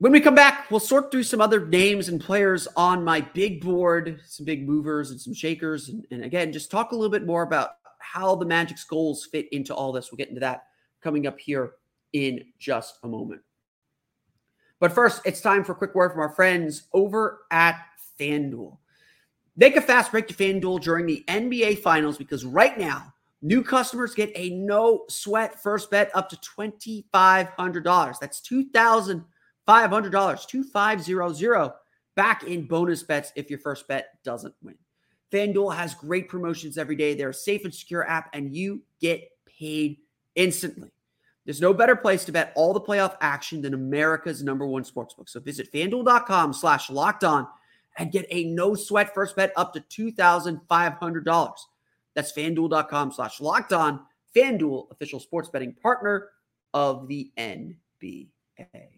When 0.00 0.12
we 0.12 0.20
come 0.20 0.36
back, 0.36 0.70
we'll 0.70 0.78
sort 0.78 1.10
through 1.10 1.24
some 1.24 1.40
other 1.40 1.66
names 1.66 2.08
and 2.08 2.20
players 2.20 2.68
on 2.76 3.02
my 3.02 3.20
big 3.20 3.60
board, 3.60 4.20
some 4.24 4.46
big 4.46 4.66
movers 4.66 5.10
and 5.10 5.20
some 5.20 5.34
shakers. 5.34 5.88
And, 5.88 6.06
and, 6.12 6.22
again, 6.22 6.52
just 6.52 6.70
talk 6.70 6.92
a 6.92 6.94
little 6.94 7.10
bit 7.10 7.26
more 7.26 7.42
about 7.42 7.70
how 7.98 8.36
the 8.36 8.46
Magic's 8.46 8.84
goals 8.84 9.26
fit 9.26 9.48
into 9.50 9.74
all 9.74 9.90
this. 9.90 10.12
We'll 10.12 10.18
get 10.18 10.28
into 10.28 10.40
that 10.40 10.66
coming 11.02 11.26
up 11.26 11.38
here 11.40 11.72
in 12.12 12.44
just 12.60 13.00
a 13.02 13.08
moment. 13.08 13.40
But 14.78 14.92
first, 14.92 15.22
it's 15.24 15.40
time 15.40 15.64
for 15.64 15.72
a 15.72 15.74
quick 15.76 15.96
word 15.96 16.12
from 16.12 16.20
our 16.20 16.30
friends 16.30 16.84
over 16.92 17.40
at 17.50 17.80
FanDuel. 18.20 18.78
Make 19.56 19.74
a 19.74 19.80
fast 19.80 20.12
break 20.12 20.28
to 20.28 20.34
FanDuel 20.34 20.80
during 20.80 21.06
the 21.06 21.24
NBA 21.26 21.80
Finals 21.80 22.16
because 22.16 22.44
right 22.44 22.78
now, 22.78 23.12
new 23.42 23.64
customers 23.64 24.14
get 24.14 24.30
a 24.36 24.50
no 24.50 25.06
sweat 25.08 25.60
first 25.60 25.90
bet 25.90 26.12
up 26.14 26.28
to 26.28 26.36
$2,500. 26.36 28.18
That's 28.20 28.40
2000 28.40 29.24
$500, 29.68 30.46
2500 30.46 31.72
back 32.16 32.42
in 32.44 32.66
bonus 32.66 33.02
bets 33.02 33.32
if 33.36 33.50
your 33.50 33.58
first 33.58 33.86
bet 33.86 34.22
doesn't 34.24 34.54
win. 34.62 34.74
FanDuel 35.30 35.74
has 35.76 35.94
great 35.94 36.28
promotions 36.28 36.78
every 36.78 36.96
day. 36.96 37.14
They're 37.14 37.30
a 37.30 37.34
safe 37.34 37.64
and 37.64 37.74
secure 37.74 38.08
app, 38.08 38.30
and 38.32 38.54
you 38.54 38.82
get 39.00 39.30
paid 39.46 39.98
instantly. 40.34 40.90
There's 41.44 41.60
no 41.60 41.72
better 41.72 41.96
place 41.96 42.24
to 42.24 42.32
bet 42.32 42.52
all 42.56 42.72
the 42.72 42.80
playoff 42.80 43.16
action 43.20 43.62
than 43.62 43.74
America's 43.74 44.42
number 44.42 44.66
one 44.66 44.84
sportsbook. 44.84 45.28
So 45.28 45.40
visit 45.40 45.72
fanduel.com 45.72 46.52
slash 46.52 46.90
locked 46.90 47.24
on 47.24 47.46
and 47.96 48.12
get 48.12 48.26
a 48.30 48.44
no 48.44 48.74
sweat 48.74 49.14
first 49.14 49.36
bet 49.36 49.52
up 49.56 49.74
to 49.74 50.12
$2,500. 50.12 51.58
That's 52.14 52.32
fanduel.com 52.32 53.12
slash 53.12 53.40
locked 53.40 53.72
on. 53.72 54.00
FanDuel, 54.36 54.90
official 54.90 55.20
sports 55.20 55.48
betting 55.48 55.72
partner 55.72 56.28
of 56.74 57.08
the 57.08 57.32
NBA. 57.38 58.97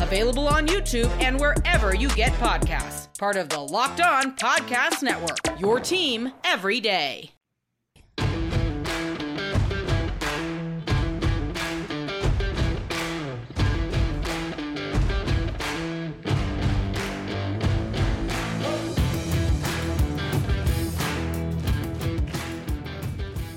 available 0.00 0.48
on 0.48 0.66
YouTube 0.66 1.10
and 1.20 1.38
wherever 1.38 1.94
you 1.94 2.08
get 2.10 2.32
podcasts 2.34 3.08
part 3.18 3.36
of 3.36 3.48
the 3.48 3.58
Locked 3.58 4.00
On 4.00 4.36
Podcast 4.36 5.02
Network. 5.02 5.38
Your 5.58 5.80
team 5.80 6.32
every 6.44 6.78
day. 6.78 7.32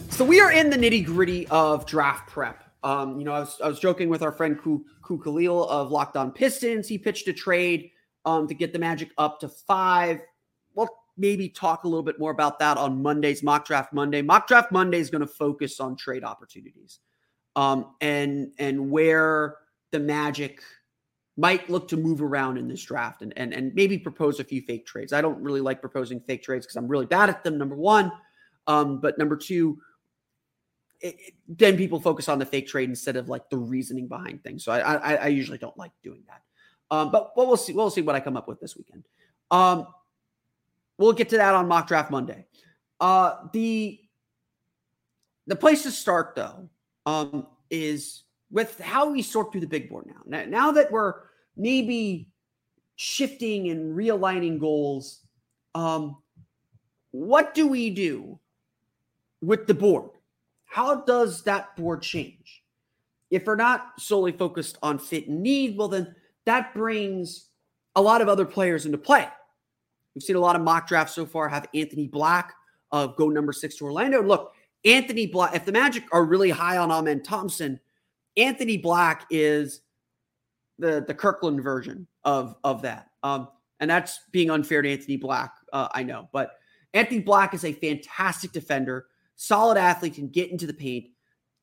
So 0.09 0.25
we 0.25 0.39
are 0.39 0.51
in 0.51 0.71
the 0.71 0.77
nitty 0.77 1.05
gritty 1.05 1.47
of 1.47 1.85
draft 1.85 2.29
prep. 2.29 2.70
Um, 2.83 3.19
you 3.19 3.25
know, 3.25 3.33
I 3.33 3.39
was, 3.41 3.61
I 3.63 3.67
was 3.67 3.79
joking 3.79 4.09
with 4.09 4.23
our 4.23 4.31
friend 4.31 4.59
Ku, 4.59 4.85
Ku 5.01 5.21
Khalil 5.21 5.69
of 5.69 5.91
Locked 5.91 6.17
On 6.17 6.31
Pistons. 6.31 6.87
He 6.87 6.97
pitched 6.97 7.27
a 7.27 7.33
trade 7.33 7.91
um, 8.25 8.47
to 8.47 8.53
get 8.53 8.73
the 8.73 8.79
Magic 8.79 9.09
up 9.17 9.39
to 9.41 9.49
five. 9.49 10.21
We'll 10.73 10.89
maybe 11.17 11.49
talk 11.49 11.83
a 11.83 11.87
little 11.87 12.03
bit 12.03 12.19
more 12.19 12.31
about 12.31 12.59
that 12.59 12.77
on 12.77 13.01
Monday's 13.01 13.43
Mock 13.43 13.65
Draft 13.65 13.93
Monday. 13.93 14.21
Mock 14.21 14.47
Draft 14.47 14.71
Monday 14.71 14.99
is 14.99 15.09
going 15.09 15.21
to 15.21 15.27
focus 15.27 15.79
on 15.79 15.95
trade 15.95 16.23
opportunities 16.23 16.99
um, 17.55 17.93
and 18.01 18.51
and 18.57 18.89
where 18.89 19.57
the 19.91 19.99
Magic 19.99 20.61
might 21.37 21.69
look 21.69 21.87
to 21.87 21.97
move 21.97 22.21
around 22.21 22.57
in 22.57 22.67
this 22.67 22.83
draft 22.83 23.21
and 23.21 23.33
and 23.37 23.53
and 23.53 23.73
maybe 23.75 23.97
propose 23.97 24.39
a 24.39 24.43
few 24.43 24.61
fake 24.61 24.85
trades. 24.85 25.13
I 25.13 25.21
don't 25.21 25.41
really 25.41 25.61
like 25.61 25.81
proposing 25.81 26.19
fake 26.19 26.43
trades 26.43 26.65
because 26.65 26.75
I'm 26.75 26.87
really 26.87 27.05
bad 27.05 27.29
at 27.29 27.43
them. 27.43 27.57
Number 27.57 27.75
one, 27.75 28.11
um, 28.67 28.99
but 28.99 29.17
number 29.17 29.37
two. 29.37 29.77
It, 31.01 31.33
then 31.47 31.77
people 31.77 31.99
focus 31.99 32.29
on 32.29 32.39
the 32.39 32.45
fake 32.45 32.67
trade 32.67 32.89
instead 32.89 33.15
of 33.15 33.27
like 33.27 33.49
the 33.49 33.57
reasoning 33.57 34.07
behind 34.07 34.43
things. 34.43 34.63
So 34.63 34.71
I, 34.71 34.95
I, 34.95 35.15
I 35.15 35.27
usually 35.27 35.57
don't 35.57 35.77
like 35.77 35.91
doing 36.03 36.23
that. 36.27 36.41
Um, 36.95 37.11
but, 37.11 37.33
but 37.35 37.47
we'll 37.47 37.57
see. 37.57 37.73
We'll 37.73 37.89
see 37.89 38.01
what 38.01 38.15
I 38.15 38.19
come 38.19 38.37
up 38.37 38.47
with 38.47 38.59
this 38.59 38.75
weekend. 38.75 39.05
Um, 39.49 39.87
we'll 40.97 41.13
get 41.13 41.29
to 41.29 41.37
that 41.37 41.55
on 41.55 41.67
mock 41.67 41.87
draft 41.87 42.11
Monday. 42.11 42.45
Uh, 42.99 43.47
the 43.51 43.99
the 45.47 45.55
place 45.55 45.83
to 45.83 45.91
start 45.91 46.33
though 46.35 46.69
um, 47.05 47.47
is 47.69 48.23
with 48.51 48.79
how 48.79 49.09
we 49.09 49.21
sort 49.21 49.51
through 49.51 49.61
the 49.61 49.67
big 49.67 49.89
board 49.89 50.05
now. 50.05 50.21
now. 50.25 50.45
Now 50.45 50.71
that 50.73 50.91
we're 50.91 51.15
maybe 51.57 52.29
shifting 52.95 53.69
and 53.69 53.97
realigning 53.97 54.59
goals, 54.59 55.21
um, 55.73 56.17
what 57.11 57.53
do 57.53 57.67
we 57.67 57.89
do 57.89 58.39
with 59.41 59.67
the 59.67 59.73
board? 59.73 60.11
How 60.71 61.01
does 61.01 61.43
that 61.43 61.75
board 61.75 62.01
change? 62.01 62.63
If 63.29 63.45
we're 63.45 63.57
not 63.57 63.93
solely 63.99 64.31
focused 64.31 64.77
on 64.81 64.99
fit 64.99 65.27
and 65.27 65.43
need, 65.43 65.77
well 65.77 65.89
then 65.89 66.15
that 66.45 66.73
brings 66.73 67.49
a 67.95 68.01
lot 68.01 68.21
of 68.21 68.29
other 68.29 68.45
players 68.45 68.85
into 68.85 68.97
play. 68.97 69.27
We've 70.15 70.23
seen 70.23 70.37
a 70.37 70.39
lot 70.39 70.55
of 70.55 70.61
mock 70.61 70.87
drafts 70.87 71.13
so 71.13 71.25
far 71.25 71.49
have 71.49 71.67
Anthony 71.73 72.07
Black 72.07 72.53
uh, 72.91 73.07
go 73.07 73.29
number 73.29 73.53
six 73.53 73.75
to 73.77 73.85
Orlando. 73.85 74.23
Look, 74.23 74.53
Anthony 74.85 75.27
Black, 75.27 75.55
if 75.55 75.65
the 75.65 75.71
Magic 75.71 76.03
are 76.11 76.25
really 76.25 76.49
high 76.49 76.77
on 76.77 76.89
Amen 76.89 77.21
Thompson, 77.21 77.79
Anthony 78.37 78.77
Black 78.77 79.25
is 79.29 79.81
the 80.79 81.03
the 81.05 81.13
Kirkland 81.13 81.61
version 81.61 82.07
of 82.23 82.55
of 82.63 82.81
that. 82.83 83.09
Um, 83.23 83.49
And 83.81 83.89
that's 83.89 84.19
being 84.31 84.49
unfair 84.49 84.81
to 84.81 84.89
Anthony 84.89 85.17
Black, 85.17 85.53
uh, 85.73 85.89
I 85.91 86.03
know. 86.03 86.29
But 86.31 86.53
Anthony 86.93 87.19
Black 87.19 87.53
is 87.53 87.65
a 87.65 87.73
fantastic 87.73 88.51
defender, 88.51 89.07
solid 89.41 89.75
athlete, 89.75 90.13
can 90.13 90.27
get 90.27 90.51
into 90.51 90.67
the 90.67 90.73
paint. 90.73 91.07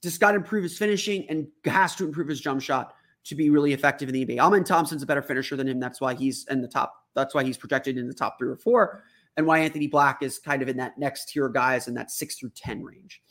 Just 0.03 0.21
got 0.21 0.33
to 0.33 0.37
improve 0.37 0.64
his 0.64 0.77
finishing 0.77 1.29
and 1.29 1.47
has 1.64 1.95
to 1.97 2.05
improve 2.05 2.27
his 2.27 2.41
jump 2.41 2.61
shot 2.61 2.95
to 3.25 3.35
be 3.35 3.51
really 3.51 3.73
effective 3.73 4.09
in 4.09 4.14
the 4.14 4.27
NBA. 4.27 4.38
Amen 4.41 4.64
Thompson's 4.64 5.03
a 5.03 5.07
better 5.07 5.23
finisher 5.23 5.55
than 5.55 5.69
him. 5.69 5.79
That's 5.79 6.01
why 6.01 6.14
he's 6.14 6.45
in 6.51 6.61
the 6.61 6.69
top. 6.69 6.95
That's 7.14 7.35
why 7.35 7.45
he's 7.45 7.57
projected 7.57 7.97
in 7.97 8.09
the 8.09 8.14
top 8.14 8.38
three 8.38 8.49
or 8.49 8.57
four, 8.57 9.05
and 9.37 9.47
why 9.47 9.61
Anthony 9.61 9.87
Black 9.87 10.23
is 10.23 10.38
kind 10.38 10.61
of 10.61 10.69
in 10.69 10.77
that 10.79 10.99
next 10.99 11.29
tier 11.29 11.49
guys 11.49 11.88
in 11.88 11.95
that 11.95 12.11
six 12.11 12.37
through 12.37 12.51
ten 12.51 12.83
range. 12.83 13.23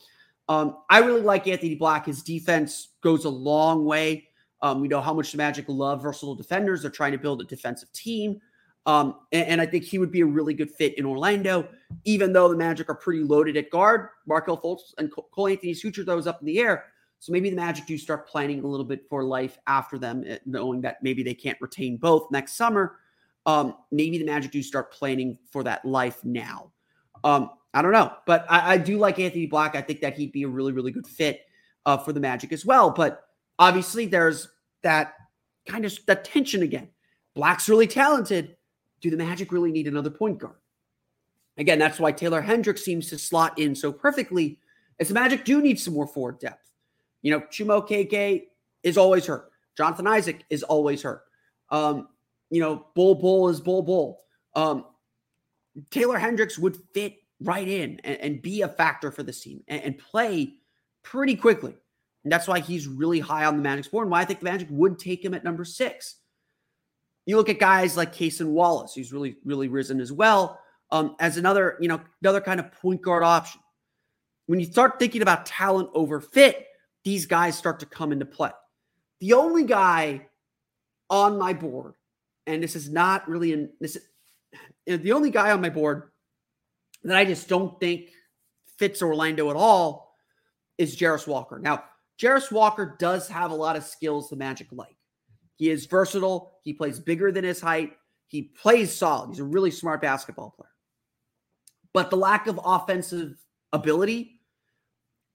Um, 0.49 0.77
I 0.89 0.99
really 0.99 1.21
like 1.21 1.47
Anthony 1.47 1.75
Black. 1.75 2.05
His 2.05 2.23
defense 2.23 2.89
goes 3.01 3.25
a 3.25 3.29
long 3.29 3.83
way. 3.85 4.29
Um, 4.61 4.81
we 4.81 4.87
know 4.87 5.01
how 5.01 5.13
much 5.13 5.31
the 5.31 5.37
Magic 5.37 5.65
love 5.67 6.01
versatile 6.01 6.35
defenders. 6.35 6.81
They're 6.81 6.91
trying 6.91 7.11
to 7.11 7.17
build 7.17 7.41
a 7.41 7.45
defensive 7.45 7.91
team. 7.91 8.39
Um, 8.87 9.15
and, 9.33 9.47
and, 9.47 9.61
I 9.61 9.65
think 9.65 9.83
he 9.83 9.99
would 9.99 10.13
be 10.13 10.21
a 10.21 10.25
really 10.25 10.53
good 10.53 10.71
fit 10.71 10.97
in 10.97 11.05
Orlando, 11.05 11.67
even 12.05 12.31
though 12.31 12.47
the 12.47 12.55
Magic 12.55 12.89
are 12.89 12.95
pretty 12.95 13.21
loaded 13.21 13.57
at 13.57 13.69
guard. 13.69 14.07
Markelle 14.25 14.57
Fultz 14.57 14.93
and 14.97 15.11
Cole 15.11 15.49
Anthony's 15.49 15.81
future, 15.81 16.05
those 16.05 16.25
up 16.25 16.39
in 16.39 16.45
the 16.45 16.57
air. 16.59 16.85
So 17.19 17.33
maybe 17.33 17.49
the 17.49 17.57
Magic 17.57 17.85
do 17.85 17.97
start 17.97 18.29
planning 18.29 18.63
a 18.63 18.67
little 18.67 18.85
bit 18.85 19.05
for 19.09 19.25
life 19.25 19.57
after 19.67 19.97
them, 19.97 20.23
eh, 20.25 20.37
knowing 20.45 20.79
that 20.81 21.03
maybe 21.03 21.21
they 21.21 21.33
can't 21.33 21.59
retain 21.59 21.97
both 21.97 22.31
next 22.31 22.53
summer. 22.53 22.99
Um, 23.45 23.75
maybe 23.91 24.19
the 24.19 24.25
Magic 24.25 24.51
do 24.51 24.63
start 24.63 24.93
planning 24.93 25.37
for 25.51 25.63
that 25.63 25.83
life 25.83 26.23
now. 26.23 26.71
Um, 27.25 27.49
I 27.73 27.81
don't 27.81 27.91
know, 27.91 28.13
but 28.25 28.45
I, 28.49 28.73
I, 28.73 28.77
do 28.77 28.97
like 28.97 29.19
Anthony 29.19 29.47
Black. 29.47 29.75
I 29.75 29.81
think 29.81 30.01
that 30.01 30.15
he'd 30.15 30.31
be 30.31 30.43
a 30.43 30.47
really, 30.47 30.71
really 30.71 30.91
good 30.91 31.07
fit 31.07 31.41
uh, 31.85 31.97
for 31.97 32.13
the 32.13 32.19
Magic 32.19 32.51
as 32.51 32.65
well. 32.65 32.91
But 32.91 33.23
obviously, 33.59 34.05
there's 34.05 34.47
that 34.83 35.13
kind 35.67 35.85
of 35.85 35.93
that 36.05 36.23
tension 36.23 36.61
again. 36.61 36.89
Black's 37.35 37.69
really 37.69 37.87
talented 37.87 38.56
do 39.01 39.09
the 39.09 39.17
Magic 39.17 39.51
really 39.51 39.71
need 39.71 39.87
another 39.87 40.09
point 40.09 40.39
guard? 40.39 40.55
Again, 41.57 41.79
that's 41.79 41.99
why 41.99 42.11
Taylor 42.11 42.41
Hendricks 42.41 42.83
seems 42.83 43.09
to 43.09 43.17
slot 43.17 43.57
in 43.57 43.75
so 43.75 43.91
perfectly. 43.91 44.59
As 44.99 45.07
the 45.07 45.13
Magic 45.13 45.45
do 45.45 45.61
need 45.61 45.79
some 45.79 45.93
more 45.93 46.07
forward 46.07 46.39
depth. 46.39 46.71
You 47.21 47.31
know, 47.31 47.41
Chuma 47.41 47.85
Okeke 47.87 48.43
is 48.83 48.97
always 48.97 49.25
hurt. 49.25 49.51
Jonathan 49.75 50.07
Isaac 50.07 50.43
is 50.49 50.63
always 50.63 51.01
hurt. 51.01 51.23
Um, 51.69 52.07
you 52.49 52.61
know, 52.61 52.87
Bol 52.95 53.15
Bol 53.15 53.49
is 53.49 53.59
Bol 53.59 53.81
Bol. 53.81 54.23
Um, 54.55 54.85
Taylor 55.91 56.17
Hendricks 56.17 56.57
would 56.57 56.77
fit 56.93 57.17
right 57.41 57.67
in 57.67 57.99
and, 58.03 58.17
and 58.19 58.41
be 58.41 58.61
a 58.61 58.67
factor 58.67 59.11
for 59.11 59.23
this 59.23 59.41
team 59.41 59.63
and, 59.67 59.81
and, 59.83 59.97
play 59.97 60.55
pretty 61.03 61.35
quickly. 61.35 61.75
And 62.23 62.31
that's 62.31 62.47
why 62.47 62.59
he's 62.59 62.87
really 62.87 63.19
high 63.19 63.45
on 63.45 63.55
the 63.57 63.61
Magic's 63.61 63.87
board 63.89 64.05
and 64.05 64.11
why 64.11 64.21
I 64.21 64.25
think 64.25 64.39
the 64.39 64.45
Magic 64.45 64.67
would 64.71 64.97
take 64.97 65.23
him 65.23 65.35
at 65.35 65.43
number 65.43 65.63
six. 65.63 66.15
You 67.27 67.35
look 67.35 67.49
at 67.49 67.59
guys 67.59 67.97
like 67.97 68.15
Cason 68.15 68.47
Wallace, 68.47 68.93
who's 68.95 69.11
really, 69.11 69.35
really 69.43 69.67
risen 69.67 69.99
as 69.99 70.13
well, 70.13 70.59
um, 70.91 71.17
as 71.19 71.35
another, 71.35 71.77
you 71.81 71.89
know, 71.89 71.99
another 72.21 72.39
kind 72.39 72.59
of 72.59 72.71
point 72.71 73.01
guard 73.01 73.21
option. 73.21 73.59
When 74.45 74.61
you 74.61 74.65
start 74.65 74.97
thinking 74.97 75.21
about 75.21 75.45
talent 75.45 75.89
over 75.93 76.21
fit, 76.21 76.65
these 77.03 77.25
guys 77.25 77.57
start 77.57 77.81
to 77.81 77.85
come 77.85 78.13
into 78.13 78.25
play. 78.25 78.51
The 79.19 79.33
only 79.33 79.65
guy 79.65 80.27
on 81.09 81.37
my 81.37 81.51
board, 81.51 81.95
and 82.45 82.63
this 82.63 82.77
is 82.77 82.89
not 82.89 83.27
really 83.27 83.51
in 83.51 83.71
this, 83.81 83.97
the 84.85 85.11
only 85.11 85.29
guy 85.29 85.51
on 85.51 85.59
my 85.59 85.69
board 85.69 86.11
that 87.03 87.17
I 87.17 87.25
just 87.25 87.49
don't 87.49 87.77
think 87.77 88.09
fits 88.77 89.01
Orlando 89.01 89.49
at 89.49 89.57
all 89.57 90.15
is 90.77 90.95
Jarace 90.95 91.27
Walker. 91.27 91.59
Now, 91.59 91.83
Jarace 92.21 92.53
Walker 92.53 92.95
does 92.99 93.27
have 93.27 93.51
a 93.51 93.55
lot 93.55 93.75
of 93.75 93.83
skills 93.83 94.29
the 94.29 94.37
Magic 94.37 94.67
like. 94.71 94.96
He 95.57 95.69
is 95.69 95.85
versatile. 95.85 96.59
He 96.63 96.73
plays 96.73 96.99
bigger 96.99 97.31
than 97.31 97.43
his 97.43 97.59
height. 97.59 97.93
He 98.27 98.43
plays 98.43 98.95
solid. 98.95 99.29
He's 99.29 99.39
a 99.39 99.43
really 99.43 99.71
smart 99.71 100.01
basketball 100.01 100.51
player. 100.51 100.69
But 101.93 102.09
the 102.09 102.17
lack 102.17 102.47
of 102.47 102.59
offensive 102.63 103.37
ability, 103.73 104.39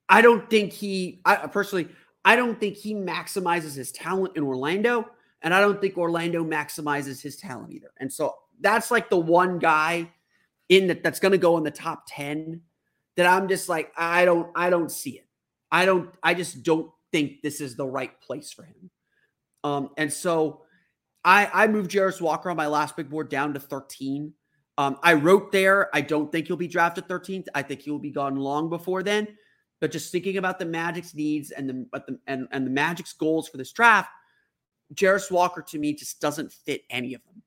I 0.09 0.23
don't 0.23 0.49
think 0.49 0.73
he, 0.73 1.21
I 1.25 1.49
personally, 1.49 1.89
I 2.25 2.37
don't 2.37 2.59
think 2.59 2.77
he 2.77 2.95
maximizes 2.95 3.75
his 3.75 3.91
talent 3.93 4.37
in 4.37 4.45
Orlando. 4.45 5.11
And 5.43 5.53
I 5.53 5.61
don't 5.61 5.81
think 5.81 5.99
Orlando 5.99 6.45
maximizes 6.45 7.21
his 7.21 7.37
talent 7.37 7.73
either. 7.73 7.91
And 7.99 8.13
so 8.13 8.37
that's 8.61 8.93
like 8.93 9.11
the 9.11 9.19
one 9.19 9.59
guy 9.59 10.09
in 10.69 10.87
that 10.87 11.03
that's 11.03 11.19
going 11.19 11.33
to 11.33 11.39
go 11.39 11.59
in 11.59 11.65
the 11.65 11.71
top 11.71 12.05
10 12.07 12.61
that 13.17 13.27
I'm 13.27 13.49
just 13.49 13.69
like, 13.69 13.93
I 13.97 14.25
don't, 14.25 14.51
I 14.55 14.71
don't 14.71 14.91
see 14.91 15.19
it. 15.19 15.27
I 15.73 15.85
don't, 15.85 16.11
I 16.23 16.35
just 16.35 16.63
don't 16.63 16.93
think 17.11 17.43
this 17.43 17.61
is 17.61 17.75
the 17.75 17.87
right 17.87 18.19
place 18.21 18.53
for 18.53 18.63
him. 18.63 18.91
Um, 19.65 19.91
and 19.97 20.13
so 20.13 20.63
I, 21.25 21.49
I 21.53 21.67
moved 21.67 21.91
Jarace 21.91 22.21
Walker 22.21 22.51
on 22.51 22.57
my 22.57 22.67
last 22.67 22.97
big 22.97 23.09
board 23.09 23.29
down 23.29 23.55
to 23.55 23.61
13. 23.61 24.33
Um, 24.79 24.99
I 25.03 25.15
wrote 25.15 25.53
there, 25.53 25.95
I 25.95 26.01
don't 26.01 26.33
think 26.33 26.47
he'll 26.47 26.57
be 26.57 26.69
drafted 26.69 27.07
13th. 27.07 27.47
I 27.55 27.63
think 27.63 27.83
he'll 27.83 27.99
be 27.99 28.11
gone 28.11 28.37
long 28.37 28.69
before 28.69 29.03
then. 29.03 29.29
But 29.81 29.93
just 29.93 30.13
thinking 30.13 30.37
about 30.37 30.59
the 30.59 30.65
Magic's 30.65 31.15
needs 31.15 31.51
and 31.51 31.69
the, 31.69 32.19
and, 32.27 32.49
and 32.51 32.67
the 32.67 32.71
Magic's 32.71 33.13
goals 33.13 33.49
for 33.49 33.57
this 33.57 33.73
draft, 33.73 34.11
Jarace 34.95 35.31
Walker 35.31 35.63
to 35.63 35.79
me 35.79 35.95
just 35.95 36.21
doesn't 36.21 36.53
fit 36.53 36.83
any 36.91 37.15
of 37.15 37.23
them. 37.25 37.43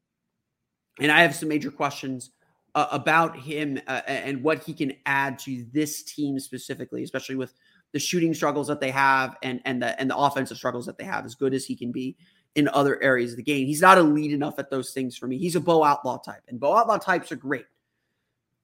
And 0.99 1.11
I 1.11 1.21
have 1.21 1.35
some 1.35 1.49
major 1.49 1.71
questions 1.71 2.31
uh, 2.75 2.87
about 2.91 3.37
him 3.37 3.79
uh, 3.87 4.01
and 4.07 4.43
what 4.43 4.63
he 4.63 4.73
can 4.73 4.93
add 5.05 5.39
to 5.39 5.65
this 5.71 6.03
team 6.03 6.39
specifically, 6.39 7.03
especially 7.03 7.35
with 7.35 7.53
the 7.95 7.99
shooting 7.99 8.33
struggles 8.33 8.67
that 8.67 8.81
they 8.81 8.91
have 8.91 9.37
and 9.41 9.61
and 9.63 9.81
the 9.81 9.97
and 9.97 10.09
the 10.09 10.17
offensive 10.17 10.57
struggles 10.57 10.85
that 10.85 10.97
they 10.97 11.05
have, 11.05 11.23
as 11.23 11.33
good 11.33 11.53
as 11.53 11.63
he 11.63 11.77
can 11.77 11.93
be 11.93 12.17
in 12.55 12.67
other 12.73 13.01
areas 13.01 13.31
of 13.31 13.37
the 13.37 13.43
game. 13.43 13.65
He's 13.65 13.79
not 13.79 13.97
elite 13.97 14.33
enough 14.33 14.59
at 14.59 14.69
those 14.69 14.91
things 14.91 15.15
for 15.15 15.27
me. 15.27 15.37
He's 15.37 15.55
a 15.55 15.61
Bo 15.61 15.81
Outlaw 15.81 16.17
type, 16.17 16.41
and 16.49 16.59
Bo 16.59 16.75
Outlaw 16.75 16.97
types 16.97 17.31
are 17.31 17.37
great. 17.37 17.63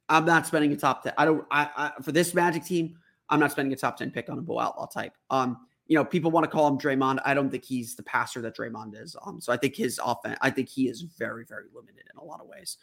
I'm 0.10 0.26
not 0.26 0.46
spending 0.48 0.74
a 0.74 0.76
top 0.76 1.04
ten. 1.04 1.13
I 1.17 1.24
don't. 1.24 1.46
I, 1.50 1.70
I 1.78 2.02
for 2.02 2.12
this 2.12 2.34
Magic 2.34 2.65
team, 2.65 2.98
I'm 3.30 3.39
not 3.39 3.54
spending 3.54 3.72
a 3.72 3.78
top 3.78 3.96
ten 3.96 4.12
pick 4.12 4.30
on 4.30 4.38
a 4.38 4.41
Bo 4.41 4.60
Outlaw 4.60 4.88
type. 4.88 5.13
Um, 5.30 5.65
you 5.88 5.96
know, 5.96 6.04
people 6.04 6.30
want 6.30 6.44
to 6.44 6.52
call 6.52 6.67
him 6.67 6.78
Draymond. 6.78 7.20
I 7.24 7.34
don't 7.34 7.50
think 7.50 7.63
he's 7.63 7.96
the 7.96 8.04
passer 8.04 8.41
that 8.41 8.58
Draymond 8.58 9.02
is. 9.02 9.15
Um, 9.26 9.39
so 9.39 9.54
I 9.54 9.56
think 9.56 9.78
his 9.78 9.98
offense. 10.04 10.38
I 10.41 10.50
think 10.50 10.67
he 10.67 10.89
is 10.89 11.04
very, 11.04 11.46
very 11.46 11.67
limited 11.74 12.04
in 12.13 12.20
a 12.20 12.24
lot 12.26 12.41
of 12.41 12.48
ways. 12.48 12.76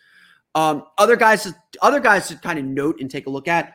Um, 0.55 0.85
other 0.97 1.15
guys, 1.15 1.53
other 1.83 2.01
guys 2.01 2.29
to 2.29 2.37
kind 2.37 2.59
of 2.59 2.65
note 2.65 3.03
and 3.03 3.11
take 3.11 3.27
a 3.27 3.31
look 3.31 3.49
at. 3.49 3.75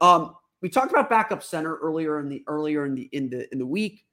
Um, 0.00 0.36
we 0.64 0.70
talked 0.70 0.90
about 0.90 1.10
backup 1.10 1.42
center 1.42 1.76
earlier 1.76 2.18
in 2.20 2.30
the 2.30 2.42
earlier 2.46 2.86
in 2.86 2.94
the 2.94 3.06
in 3.12 3.28
the 3.28 3.52
in 3.52 3.58
the 3.58 3.66
week. 3.66 4.06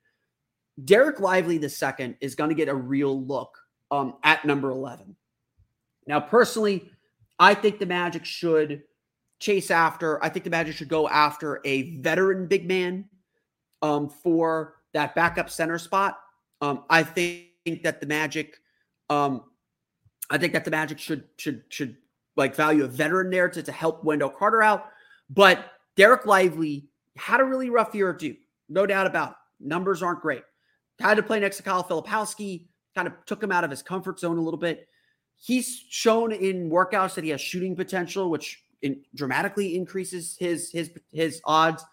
Dereck 0.84 1.22
Lively 1.22 1.58
the 1.58 1.70
second 1.70 2.18
is 2.20 2.36
going 2.36 2.50
to 2.50 2.56
get 2.56 2.68
a 2.68 2.76
real 2.76 3.24
look 3.26 3.58
um, 3.90 4.16
at 4.26 4.44
number 4.44 4.70
11. 4.70 5.16
Now, 6.08 6.20
personally, 6.20 6.92
I 7.40 7.54
think 7.54 7.80
the 7.80 7.86
Magic 7.86 8.26
should 8.26 8.84
chase 9.40 9.72
after. 9.72 10.22
I 10.22 10.28
think 10.28 10.44
the 10.44 10.50
Magic 10.50 10.76
should 10.76 10.90
go 10.90 11.08
after 11.08 11.62
a 11.64 11.96
veteran 12.00 12.48
big 12.48 12.68
man 12.68 13.06
um, 13.82 14.10
for 14.10 14.76
that 14.94 15.16
backup 15.16 15.50
center 15.50 15.78
spot. 15.78 16.20
Um, 16.60 16.84
I 16.90 17.04
think 17.04 17.82
that 17.84 18.02
the 18.02 18.08
Magic, 18.08 18.58
um, 19.10 19.44
I 20.30 20.38
think 20.38 20.52
that 20.52 20.66
the 20.66 20.72
Magic 20.72 21.00
should 21.00 21.24
should 21.38 21.64
should 21.70 21.96
like 22.36 22.58
value 22.58 22.84
a 22.84 22.90
veteran 22.90 23.30
there 23.30 23.48
to, 23.48 23.64
to 23.64 23.72
help 23.72 24.04
Wendell 24.04 24.32
Carter 24.32 24.62
out. 24.62 24.90
But 25.30 25.64
Dereck 25.98 26.26
Lively 26.26 26.88
had 27.18 27.42
a 27.42 27.46
really 27.46 27.70
rough 27.70 27.94
year 27.94 28.12
at 28.12 28.20
Duke, 28.20 28.38
no 28.70 28.86
doubt 28.86 29.08
about 29.08 29.32
it. 29.32 29.36
Numbers 29.60 30.02
aren't 30.02 30.22
great. 30.22 30.44
Had 31.00 31.16
to 31.16 31.24
play 31.24 31.40
next 31.40 31.58
to 31.58 31.64
Kyle 31.64 31.84
Filipowski, 31.84 32.68
kind 32.96 33.08
of 33.08 33.14
took 33.26 33.42
him 33.42 33.52
out 33.52 33.64
of 33.64 33.70
his 33.70 33.82
comfort 33.82 34.20
zone 34.20 34.38
a 34.38 34.42
little 34.42 34.60
bit. 34.60 34.88
He's 35.38 35.84
shown 35.90 36.32
in 36.32 36.70
workouts 36.70 37.16
that 37.16 37.24
he 37.24 37.32
has 37.32 37.42
shooting 37.42 37.76
potential, 37.76 38.30
which 38.30 38.64
in, 38.82 39.02
dramatically 39.16 39.76
increases 39.76 40.38
his 40.40 40.72
his 40.72 40.92
his 41.12 41.42
odds 41.46 41.84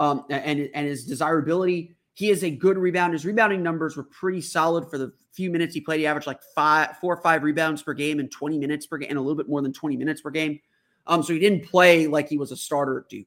um, 0.00 0.24
and 0.28 0.68
and 0.74 0.86
his 0.86 1.04
desirability. 1.04 1.96
He 2.14 2.30
is 2.30 2.42
a 2.42 2.50
good 2.50 2.76
rebounder. 2.76 3.12
His 3.12 3.26
rebounding 3.26 3.62
numbers 3.62 3.96
were 3.96 4.04
pretty 4.04 4.40
solid 4.40 4.90
for 4.90 4.98
the 4.98 5.12
few 5.32 5.50
minutes 5.50 5.74
he 5.74 5.80
played. 5.80 6.00
He 6.00 6.06
averaged 6.06 6.26
like 6.26 6.40
five, 6.54 6.96
four 6.98 7.14
or 7.14 7.22
five 7.22 7.42
rebounds 7.42 7.82
per 7.82 7.92
game 7.92 8.18
and 8.18 8.30
20 8.30 8.58
minutes 8.58 8.86
per 8.86 8.96
game, 8.96 9.10
and 9.10 9.18
a 9.18 9.20
little 9.20 9.36
bit 9.36 9.48
more 9.48 9.60
than 9.60 9.72
20 9.72 9.96
minutes 9.96 10.22
per 10.22 10.30
game. 10.30 10.58
Um, 11.06 11.22
so 11.22 11.34
he 11.34 11.38
didn't 11.38 11.66
play 11.66 12.06
like 12.06 12.28
he 12.28 12.38
was 12.38 12.50
a 12.52 12.56
starter 12.56 13.00
at 13.00 13.08
Duke 13.08 13.26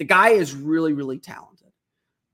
the 0.00 0.06
guy 0.06 0.30
is 0.30 0.56
really, 0.56 0.94
really 0.94 1.18
talented. 1.18 1.68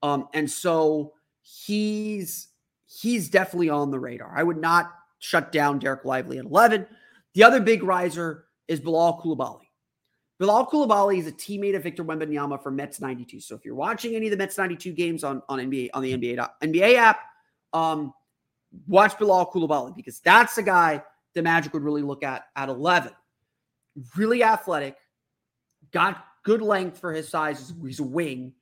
Um, 0.00 0.28
and 0.32 0.48
so 0.48 1.14
he's 1.42 2.48
he's 2.86 3.28
definitely 3.28 3.70
on 3.70 3.90
the 3.90 3.98
radar. 3.98 4.32
I 4.34 4.44
would 4.44 4.56
not 4.56 4.92
shut 5.18 5.50
down 5.50 5.80
Dereck 5.80 6.04
Lively 6.04 6.38
at 6.38 6.44
11. 6.44 6.86
The 7.34 7.42
other 7.42 7.60
big 7.60 7.82
riser 7.82 8.44
is 8.68 8.78
Bilal 8.78 9.20
Coulibaly. 9.20 9.66
Bilal 10.38 10.66
Coulibaly 10.66 11.18
is 11.18 11.26
a 11.26 11.32
teammate 11.32 11.74
of 11.74 11.82
Victor 11.82 12.04
Wembanyama 12.04 12.62
for 12.62 12.70
Mets 12.70 13.00
92. 13.00 13.40
So 13.40 13.56
if 13.56 13.64
you're 13.64 13.74
watching 13.74 14.14
any 14.14 14.26
of 14.26 14.30
the 14.30 14.36
Mets 14.36 14.56
92 14.56 14.92
games 14.92 15.24
on, 15.24 15.42
on 15.48 15.58
NBA 15.58 15.90
on 15.92 16.04
the 16.04 16.16
NBA 16.16 16.48
NBA 16.62 16.94
app, 16.94 17.18
um, 17.72 18.14
watch 18.86 19.18
Bilal 19.18 19.50
Coulibaly 19.50 19.96
because 19.96 20.20
that's 20.20 20.54
the 20.54 20.62
guy 20.62 21.02
the 21.34 21.42
Magic 21.42 21.72
would 21.74 21.82
really 21.82 22.02
look 22.02 22.22
at 22.22 22.44
at 22.54 22.68
11. 22.68 23.10
Really 24.14 24.44
athletic, 24.44 24.96
got 25.90 26.24
good 26.46 26.62
length 26.62 26.98
for 26.98 27.12
his 27.12 27.28
size. 27.28 27.74
He's 27.82 27.98
a 27.98 28.04
wing, 28.04 28.52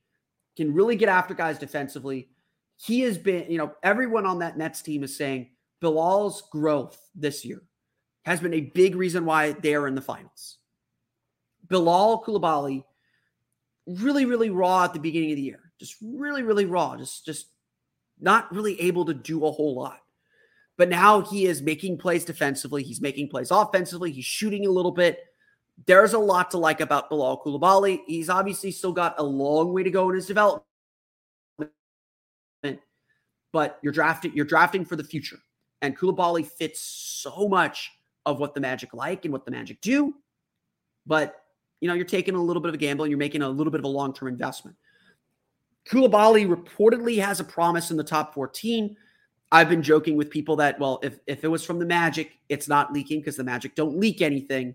can 0.56 0.72
really 0.72 0.96
get 0.96 1.10
after 1.10 1.34
guys 1.34 1.58
defensively. 1.58 2.30
He 2.76 3.02
has 3.02 3.18
been, 3.18 3.50
you 3.50 3.58
know, 3.58 3.72
everyone 3.82 4.24
on 4.24 4.38
that 4.38 4.56
Mets 4.56 4.80
team 4.80 5.04
is 5.04 5.14
saying 5.14 5.50
Bilal's 5.80 6.42
growth 6.50 6.98
this 7.14 7.44
year 7.44 7.62
has 8.24 8.40
been 8.40 8.54
a 8.54 8.62
big 8.62 8.96
reason 8.96 9.26
why 9.26 9.52
they 9.52 9.74
are 9.74 9.86
in 9.86 9.94
the 9.94 10.00
finals. 10.00 10.56
Bilal 11.68 12.24
Coulibaly, 12.24 12.84
really, 13.86 14.24
really 14.24 14.48
raw 14.48 14.84
at 14.84 14.94
the 14.94 14.98
beginning 14.98 15.32
of 15.32 15.36
the 15.36 15.42
year. 15.42 15.60
Just 15.78 15.96
really, 16.02 16.42
really 16.42 16.64
raw. 16.64 16.96
Just, 16.96 17.26
just 17.26 17.48
not 18.18 18.50
really 18.50 18.80
able 18.80 19.04
to 19.04 19.14
do 19.14 19.44
a 19.44 19.52
whole 19.52 19.74
lot. 19.74 19.98
But 20.78 20.88
now 20.88 21.20
he 21.20 21.44
is 21.44 21.60
making 21.60 21.98
plays 21.98 22.24
defensively. 22.24 22.82
He's 22.82 23.02
making 23.02 23.28
plays 23.28 23.50
offensively. 23.50 24.10
He's 24.10 24.24
shooting 24.24 24.66
a 24.66 24.70
little 24.70 24.90
bit. 24.90 25.18
There's 25.86 26.12
a 26.12 26.18
lot 26.18 26.50
to 26.52 26.58
like 26.58 26.80
about 26.80 27.10
Bilal 27.10 27.42
Coulibaly. 27.44 28.00
He's 28.06 28.28
obviously 28.30 28.70
still 28.70 28.92
got 28.92 29.14
a 29.18 29.22
long 29.22 29.72
way 29.72 29.82
to 29.82 29.90
go 29.90 30.08
in 30.08 30.14
his 30.14 30.26
development. 30.26 30.64
But 33.52 33.78
you're 33.82 33.92
drafting, 33.92 34.32
you're 34.34 34.44
drafting 34.44 34.84
for 34.84 34.96
the 34.96 35.04
future. 35.04 35.38
And 35.82 35.96
Coulibaly 35.96 36.46
fits 36.46 36.80
so 36.80 37.48
much 37.48 37.90
of 38.26 38.40
what 38.40 38.54
the 38.54 38.60
Magic 38.60 38.94
like 38.94 39.24
and 39.24 39.32
what 39.32 39.44
the 39.44 39.50
Magic 39.50 39.80
do. 39.80 40.14
But 41.06 41.36
you 41.80 41.88
know, 41.88 41.94
you're 41.94 42.06
taking 42.06 42.34
a 42.34 42.42
little 42.42 42.62
bit 42.62 42.70
of 42.70 42.74
a 42.74 42.78
gamble 42.78 43.04
and 43.04 43.10
you're 43.10 43.18
making 43.18 43.42
a 43.42 43.48
little 43.48 43.70
bit 43.70 43.80
of 43.80 43.84
a 43.84 43.88
long-term 43.88 44.28
investment. 44.28 44.74
Coulibaly 45.86 46.48
reportedly 46.48 47.22
has 47.22 47.40
a 47.40 47.44
promise 47.44 47.90
in 47.90 47.98
the 47.98 48.04
top 48.04 48.32
14. 48.32 48.96
I've 49.52 49.68
been 49.68 49.82
joking 49.82 50.16
with 50.16 50.30
people 50.30 50.56
that, 50.56 50.80
well, 50.80 50.98
if, 51.02 51.18
if 51.26 51.44
it 51.44 51.48
was 51.48 51.62
from 51.62 51.78
the 51.78 51.84
Magic, 51.84 52.38
it's 52.48 52.68
not 52.68 52.92
leaking 52.92 53.20
because 53.20 53.36
the 53.36 53.44
Magic 53.44 53.74
don't 53.74 53.98
leak 53.98 54.22
anything. 54.22 54.74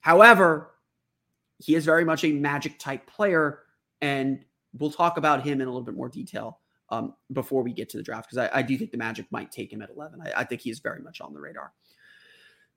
However, 0.00 0.70
he 1.58 1.74
is 1.74 1.84
very 1.84 2.04
much 2.04 2.24
a 2.24 2.32
Magic 2.32 2.78
type 2.78 3.06
player, 3.06 3.60
and 4.00 4.44
we'll 4.78 4.90
talk 4.90 5.16
about 5.16 5.42
him 5.42 5.60
in 5.60 5.66
a 5.66 5.70
little 5.70 5.84
bit 5.84 5.94
more 5.94 6.08
detail 6.08 6.60
um, 6.90 7.14
before 7.32 7.62
we 7.62 7.72
get 7.72 7.88
to 7.90 7.96
the 7.96 8.02
draft 8.02 8.30
because 8.30 8.48
I, 8.50 8.58
I, 8.58 8.62
do 8.62 8.76
think 8.78 8.92
the 8.92 8.98
Magic 8.98 9.26
might 9.30 9.52
take 9.52 9.72
him 9.72 9.82
at 9.82 9.90
11. 9.90 10.20
I, 10.24 10.40
I 10.40 10.44
think 10.44 10.66
is 10.66 10.78
very 10.78 11.02
much 11.02 11.20
on 11.20 11.34
the 11.34 11.40
radar. 11.40 11.72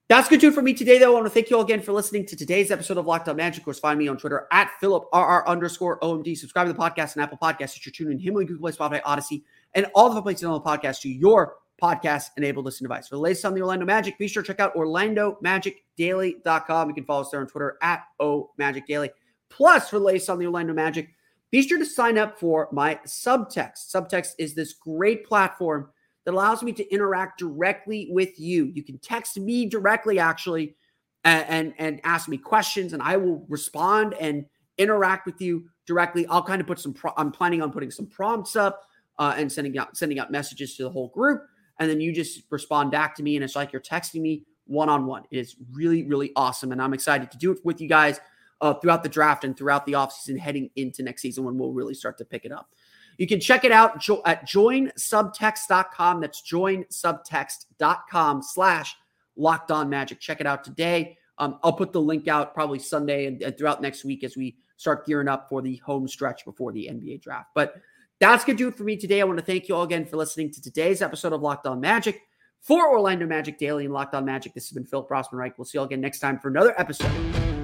That's 0.10 0.27
good 0.27 0.41
too 0.41 0.51
for 0.51 0.62
me 0.62 0.73
today, 0.73 0.97
though. 0.97 1.12
I 1.12 1.13
want 1.13 1.25
to 1.25 1.29
thank 1.29 1.49
you 1.49 1.55
all 1.55 1.63
again 1.63 1.81
for 1.81 1.93
listening 1.93 2.25
to 2.25 2.36
today's 2.36 2.69
episode 2.69 2.97
of 2.97 3.05
Locked 3.05 3.29
On 3.29 3.36
Magic. 3.38 3.62
Of 3.62 3.65
course, 3.65 3.79
find 3.79 3.97
me 3.97 4.10
on 4.10 4.17
Twitter 4.17 4.45
at 4.51 4.69
PhilipRR 4.81 5.45
underscore 5.45 6.01
OMD. 6.01 6.38
Subscribe 6.38 6.67
to 6.67 6.73
the 6.73 6.79
podcast 6.79 7.15
and 7.15 7.23
Apple 7.23 7.38
Podcasts. 7.41 7.86
You're 7.86 7.93
tuning 7.93 8.13
in 8.13 8.19
Himalaya, 8.19 8.47
Google 8.47 8.69
Play, 8.69 8.71
Spotify, 8.73 9.01
Odyssey, 9.05 9.45
and 9.73 9.86
all 9.95 10.13
the 10.13 10.21
places 10.21 10.43
on 10.43 10.51
the 10.51 10.60
podcast 10.60 10.99
to 11.01 11.10
your 11.10 11.55
podcast 11.81 12.31
enabled 12.37 12.65
listen 12.65 12.83
device. 12.83 13.07
For 13.07 13.15
the 13.15 13.21
latest 13.21 13.45
on 13.45 13.53
the 13.53 13.61
Orlando 13.61 13.85
Magic, 13.85 14.17
be 14.17 14.27
sure 14.27 14.43
to 14.43 14.47
check 14.47 14.59
out 14.59 14.75
OrlandoMagicDaily.com. 14.75 16.89
You 16.89 16.95
can 16.95 17.05
follow 17.05 17.21
us 17.21 17.29
there 17.29 17.39
on 17.39 17.47
Twitter 17.47 17.77
at 17.81 18.03
OMagicDaily. 18.19 19.11
Plus, 19.49 19.89
for 19.89 19.99
the 19.99 20.05
latest 20.05 20.29
on 20.29 20.39
the 20.39 20.45
Orlando 20.45 20.73
Magic, 20.73 21.09
be 21.51 21.61
sure 21.61 21.77
to 21.77 21.85
sign 21.85 22.17
up 22.17 22.37
for 22.39 22.67
my 22.71 22.95
Subtext. 23.05 23.93
Subtext 23.93 24.31
is 24.37 24.55
this 24.55 24.73
great 24.73 25.25
platform 25.25 25.89
that 26.25 26.33
allows 26.33 26.63
me 26.63 26.71
to 26.73 26.93
interact 26.93 27.39
directly 27.39 28.09
with 28.11 28.39
you. 28.39 28.71
You 28.73 28.83
can 28.83 28.97
text 28.99 29.37
me 29.37 29.65
directly, 29.65 30.19
actually, 30.19 30.75
and, 31.23 31.45
and, 31.49 31.73
and 31.77 32.01
ask 32.03 32.29
me 32.29 32.37
questions, 32.37 32.93
and 32.93 33.01
I 33.01 33.17
will 33.17 33.45
respond 33.49 34.15
and 34.19 34.45
interact 34.77 35.25
with 35.25 35.41
you 35.41 35.65
directly. 35.85 36.25
I'll 36.27 36.43
kind 36.43 36.61
of 36.61 36.67
put 36.67 36.79
some. 36.79 36.93
Pro- 36.93 37.13
I'm 37.17 37.31
planning 37.31 37.61
on 37.61 37.71
putting 37.71 37.91
some 37.91 38.07
prompts 38.07 38.55
up 38.55 38.83
uh, 39.19 39.35
and 39.37 39.51
sending 39.51 39.77
out 39.77 39.97
sending 39.97 40.19
out 40.19 40.31
messages 40.31 40.75
to 40.77 40.83
the 40.83 40.89
whole 40.89 41.09
group, 41.09 41.45
and 41.81 41.89
then 41.89 41.99
you 41.99 42.13
just 42.13 42.43
respond 42.51 42.91
back 42.91 43.15
to 43.15 43.23
me, 43.23 43.35
and 43.35 43.43
it's 43.43 43.55
like 43.55 43.73
you're 43.73 43.81
texting 43.81 44.21
me 44.21 44.45
one 44.67 44.87
on 44.87 45.07
one. 45.07 45.23
It 45.31 45.39
is 45.39 45.55
really 45.73 46.03
really 46.03 46.31
awesome, 46.35 46.71
and 46.71 46.81
I'm 46.81 46.93
excited 46.93 47.31
to 47.31 47.37
do 47.37 47.51
it 47.51 47.57
with 47.65 47.81
you 47.81 47.89
guys 47.89 48.21
uh, 48.61 48.75
throughout 48.75 49.01
the 49.01 49.09
draft 49.09 49.43
and 49.43 49.57
throughout 49.57 49.87
the 49.87 49.93
offseason 49.93 50.37
heading 50.37 50.69
into 50.75 51.03
next 51.03 51.23
season 51.23 51.43
when 51.43 51.57
we'll 51.57 51.73
really 51.73 51.95
start 51.95 52.17
to 52.19 52.25
pick 52.25 52.45
it 52.45 52.51
up. 52.51 52.69
You 53.17 53.27
can 53.27 53.39
check 53.39 53.65
it 53.65 53.71
out 53.71 53.99
jo- 53.99 54.21
at 54.25 54.47
joinsubtext.com. 54.47 56.21
That's 56.21 56.41
joinsubtext.com 56.41 58.43
slash 58.43 58.95
locked 59.35 59.71
on 59.71 59.89
magic. 59.89 60.19
Check 60.19 60.39
it 60.39 60.47
out 60.47 60.63
today. 60.63 61.17
Um, 61.37 61.59
I'll 61.63 61.73
put 61.73 61.91
the 61.91 62.01
link 62.01 62.27
out 62.27 62.53
probably 62.53 62.79
Sunday 62.79 63.25
and, 63.25 63.41
and, 63.41 63.57
throughout 63.57 63.81
next 63.81 64.05
week 64.05 64.23
as 64.23 64.37
we 64.37 64.57
start 64.77 65.07
gearing 65.07 65.27
up 65.27 65.49
for 65.49 65.61
the 65.61 65.77
home 65.77 66.07
stretch 66.07 66.45
before 66.45 66.71
the 66.71 66.87
NBA 66.91 67.21
draft. 67.21 67.49
But 67.55 67.75
that's 68.21 68.45
going 68.45 68.55
to 68.55 68.63
do 68.63 68.67
it 68.67 68.77
for 68.77 68.84
me 68.84 68.95
today. 68.95 69.19
I 69.19 69.23
want 69.23 69.39
to 69.39 69.45
thank 69.45 69.67
you 69.67 69.75
all 69.75 69.81
again 69.81 70.05
for 70.05 70.15
listening 70.15 70.51
to 70.51 70.62
today's 70.62 71.01
episode 71.01 71.34
of 71.34 71.41
Locked 71.41 71.65
On 71.65 71.81
Magic. 71.81 72.21
For 72.62 72.91
Orlando 72.91 73.25
Magic 73.25 73.57
Daily 73.57 73.86
and 73.86 73.93
Locked 73.93 74.13
On 74.13 74.23
Magic, 74.23 74.53
this 74.53 74.69
has 74.69 74.75
been 74.75 74.86
Phil 74.86 75.03
Rossman-Reich. 75.07 75.57
We'll 75.57 75.65
see 75.65 75.77
you 75.77 75.79
all 75.79 75.88
again 75.88 76.01
next 76.01 76.19
time 76.19 76.38
for 76.39 76.49
another 76.49 76.79
episode 76.79 77.12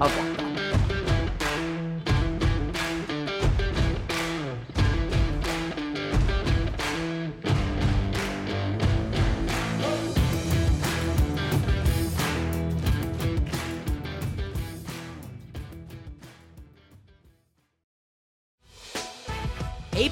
Locked 0.00 0.37